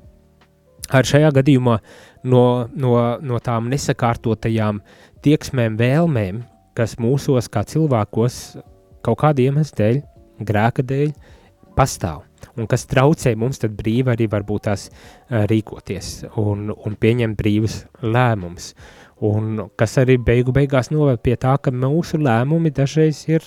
[0.94, 1.80] ar šajā gadījumā
[2.30, 4.80] no, no, no tām nesakārtotajām
[5.26, 6.44] tieksmēm, vēlmēm,
[6.76, 8.36] kas mūsos kā cilvēkos
[9.06, 9.98] kaut kāda iemesla dēļ,
[10.46, 11.35] grēka dēļ, uh,
[11.76, 12.24] pastāv
[12.56, 17.82] un kas traucē mums tad brīvi arī varbūt tās uh, rīkoties un, un pieņemt brīvus
[18.02, 18.72] lēmumus.
[19.26, 23.44] Un kas arī beigu beigās noved pie tā, ka mūsu lēmumi dažreiz ir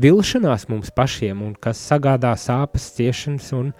[0.00, 3.72] vilšanās mums pašiem un kas sagādā sāpes, ciešanas un,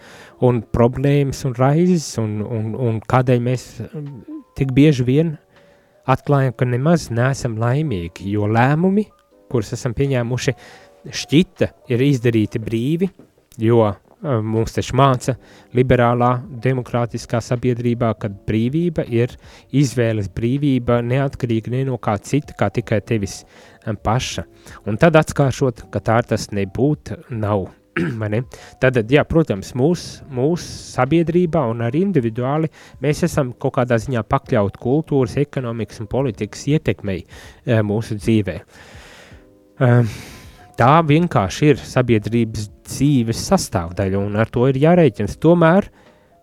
[0.43, 3.69] un problēmas un raizes un, un, un kādēļ mēs
[4.59, 5.37] tik bieži vien
[6.11, 9.07] atklājam, ka nemaz neesam laimīgi, jo lēmumi,
[9.51, 10.55] kurus esam pieņēmuši,
[11.15, 13.07] šķita ir izdarīti brīvi,
[13.61, 15.35] jo uh, mums taču māca
[15.77, 16.31] liberālā,
[16.63, 19.35] demokrātiskā sabiedrībā, ka brīvība ir
[19.75, 23.41] izvēles brīvība neatkarīga ne no kā cita, kā tikai tevis
[23.85, 24.45] um, paša.
[24.85, 27.69] Un tad atskāršot, ka tā tas nebūtu, nav.
[28.81, 32.69] Tad, jā, protams, mūsu mūs sabiedrībā un arī individuāli
[33.03, 38.61] mēs esam kaut kādā ziņā pakļauti kultūras, ekonomikas un politikas ietekmei uh, mūsu dzīvē.
[39.81, 40.15] Uh,
[40.81, 45.37] tā vienkārši ir sabiedrības dzīves sastāvdaļa, un ar to ir jārēķinas.
[45.41, 45.87] Tomēr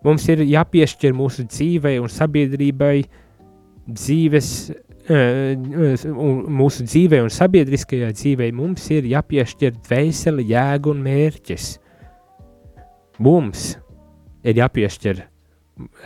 [0.05, 2.95] mums ir jāpiešķir mūsu dzīvei un sabiedrībai
[3.89, 4.51] dzīves
[5.09, 11.69] mūsu dzīvē un sabiedriskajā dzīvē mums ir jāpiešķir dvēseli, jēga un mērķis.
[13.25, 13.71] Mums
[14.45, 15.23] ir jāpiešķir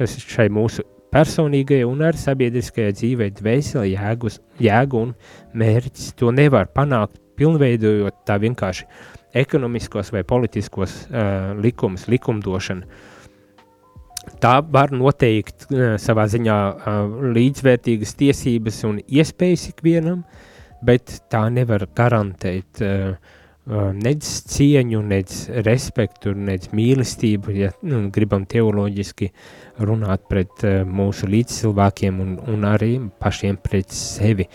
[0.07, 5.11] šai mūsu personīgajai un arī sabiedriskajai dzīvei dvēseli, jēgus, jēgu un
[5.53, 6.13] mērķis.
[6.17, 8.87] To nevar panākt pilnveidojot tā vienkārši
[9.43, 12.87] ekonomiskos vai politiskos uh, likumus, likumdošanu.
[14.43, 20.23] Tā var noteikt uh, savā ziņā uh, līdzvērtīgas tiesības un iespējas ikvienam,
[20.85, 23.15] bet tā nevar garantēt uh,
[23.67, 29.31] uh, nedz cieņu, nedz respektu, nedz mīlestību, ja nu, gribam teoloģiski
[29.87, 34.47] runāt pret uh, mūsu līdzcilvēkiem un, un arī pašiem pret sevi.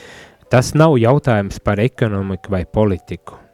[0.48, 3.48] Tas nav jautājums par ekonomiku vai politiku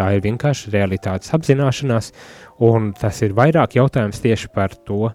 [0.00, 2.06] Tā ir vienkārši realitātes apzināšanās,
[2.64, 5.10] un tas ir vairāk jautājums tieši par to,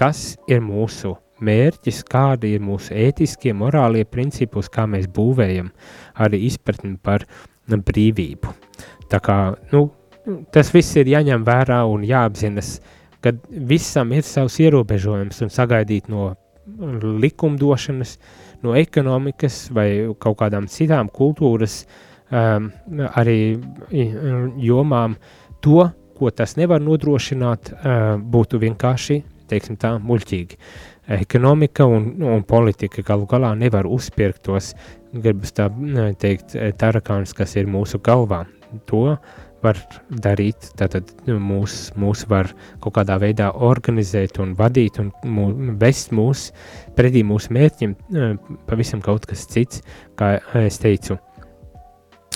[0.00, 5.70] kas ir mūsu mērķis, kādi ir mūsu ētiskie, morālie principi, uz kā mēs būvējam
[6.20, 7.24] arī izpratni par
[7.70, 8.52] brīvību.
[9.08, 9.38] Tā kā,
[9.72, 9.86] nu,
[10.52, 12.76] tas viss ir jāņem vērā un jāapzinas,
[13.24, 16.34] ka visam ir savs ierobežojums un sagaidīt no
[17.24, 18.18] likumdošanas,
[18.64, 19.88] no ekonomikas vai
[20.20, 21.82] kaut kādām citām kultūras
[22.30, 22.70] um,
[23.16, 23.58] arī
[24.60, 25.16] jomām
[25.64, 25.88] to,
[26.18, 30.58] ko tas nevar nodrošināt, uh, būtu vienkārši, teiksim tā, muļķīgi.
[31.10, 34.74] Ekonomika un, un politika galu galā nevar uzpirkt tos,
[35.10, 35.66] gribas tā
[36.22, 38.44] teikt, tarakāns, kas ir mūsu galvā.
[38.86, 39.16] To
[39.64, 39.78] var
[40.24, 45.48] darīt, tātad mūs, mūs var kaut kādā veidā organizēt un vadīt un mū,
[45.80, 46.50] vest mūs
[46.96, 47.96] pretī mūsu mērķim,
[48.70, 49.84] pavisam kaut kas cits,
[50.16, 51.18] kā es teicu,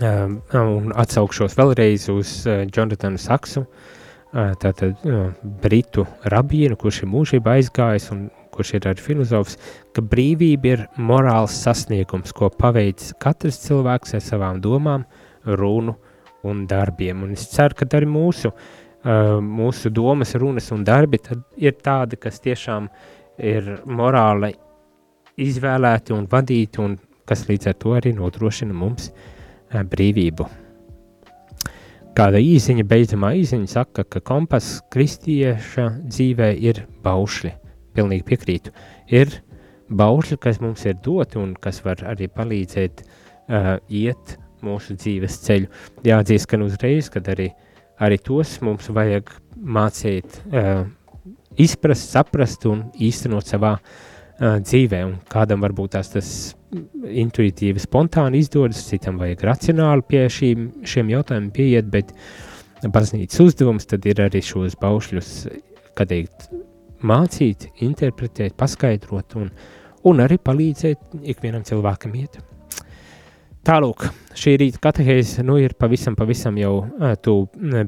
[0.02, 5.28] Um, un atsaukšos vēlreiz uz uh, Jonatanu Saksu, uh, tātad uh,
[5.62, 6.02] britu
[6.32, 8.24] rabīnu, kurš ir mūžībā aizgājis un
[8.56, 9.54] kurš ir arī filozofs,
[9.94, 15.06] ka brīvība ir morāls sasniegums, ko paveic katrs cilvēks ar savām domām,
[15.46, 15.94] runu
[16.44, 17.22] un darbiem.
[17.26, 21.20] Un es ceru, ka arī mūsu, uh, mūsu domas, runas un darbi
[21.56, 22.88] ir tādi, kas tiešām
[23.38, 24.54] ir morāli
[25.40, 29.10] izvēlēti un vadīti un kas līdz ar to arī nodrošina mums
[29.74, 30.46] Eh, brīvību.
[32.14, 37.50] Kāda īsiņa, beidzamā īsiņa saka, ka kompass kristieša dzīvē ir baušļi.
[37.96, 38.70] Pilnīgi piekrītu.
[39.10, 39.32] Ir
[39.90, 45.70] baušļi, kas mums ir doti un kas var arī palīdzēt uh, iet mūsu dzīves ceļu.
[46.06, 47.50] Jāatzīst, ka uzreiz, kad arī,
[48.02, 50.84] arī tos mums vajag mācīt, uh,
[51.60, 55.04] izprast, saprast un īstenot savā uh, dzīvē.
[55.08, 56.30] Un kādam varbūt tās tas
[56.74, 62.12] intuitīvi, spontāni izdodas, citam vajag racionāli pie šīm, šiem jautājumiem pieiet, bet
[62.84, 65.30] baznīcas uzdevums tad ir arī šos baušļus,
[65.94, 66.48] kā teikt,
[67.04, 69.52] mācīt, interpretēt, paskaidrot un,
[70.08, 72.40] un arī palīdzēt ikvienam cilvēkam iet.
[73.64, 74.02] Tālūk,
[74.36, 76.72] šī rīta katehēze nu ir pavisam, pavisam jau
[77.24, 77.32] tu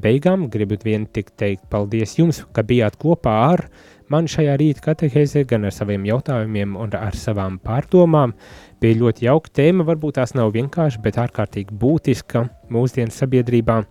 [0.00, 0.46] beigām.
[0.48, 3.66] Gribu vien tik teikt paldies jums, ka bijāt kopā ar
[4.08, 8.32] mani šajā rīta katehēzē, gan ar saviem jautājumiem un ar savām pārdomām.
[8.80, 13.82] Bija ļoti jauka tēma, varbūt tās nav vienkārši, bet ārkārtīgi būtiska mūsdienu sabiedrībā.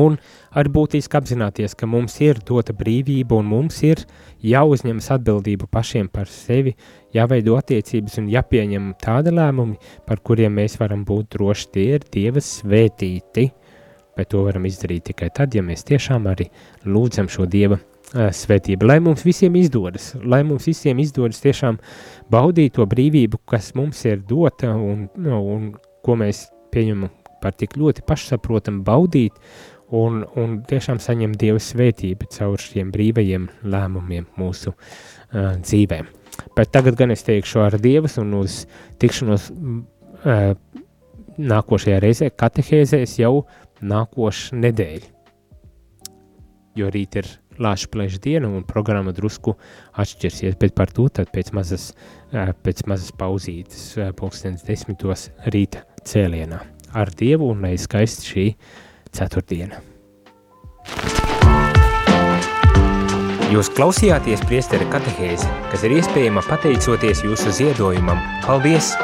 [0.00, 0.16] Un
[0.56, 4.04] arī būtiski apzināties, ka mums ir dota brīvība un mums ir
[4.46, 6.74] jāuzņemas atbildība pašiem par sevi,
[7.12, 9.78] jāveido attiecības un jāpieņem tāda lēmumi,
[10.08, 13.50] par kuriem mēs varam būt droši, tie ir Dieva svētīti.
[14.16, 16.48] Bet to varam izdarīt tikai tad, ja mēs tiešām arī
[16.84, 17.80] lūdzam šo Dieva
[18.12, 21.78] svētību, lai mums visiem izdodas, lai mums visiem izdodas tiešām
[22.32, 25.72] baudīt to brīvību, kas mums ir dota un, un
[26.04, 27.12] ko mēs pieņemam
[27.42, 29.34] par tik ļoti pašsaprotam baudīt
[29.96, 36.08] un, un tiešām saņemt Dieva svētību caur šiem brīvajiem lēmumiem mūsu uh, dzīvēm.
[36.56, 38.62] Bet tagad gan es teikšu ar Dievas un uz
[39.02, 40.54] tikšanos uh,
[41.38, 43.44] nākošajā reizē katehēzēs jau
[43.82, 45.08] nākošu nedēļu.
[46.78, 47.28] Jo rīt ir
[47.60, 49.54] lāša plēša diena un programma drusku
[50.00, 51.90] atšķirsies, bet par to tad pēc mazas,
[52.32, 56.62] pēc mazas pauzītes, pulkstens desmitos rīta cēlienā.
[56.96, 58.46] Ar Dievu un lai skaisti šī
[59.12, 59.82] ceturtdiena.
[63.52, 68.20] Jūs klausījāties priesteri katehēzi, kas ir iespējama pateicoties jūsu ziedojumam.
[68.46, 68.94] Paldies!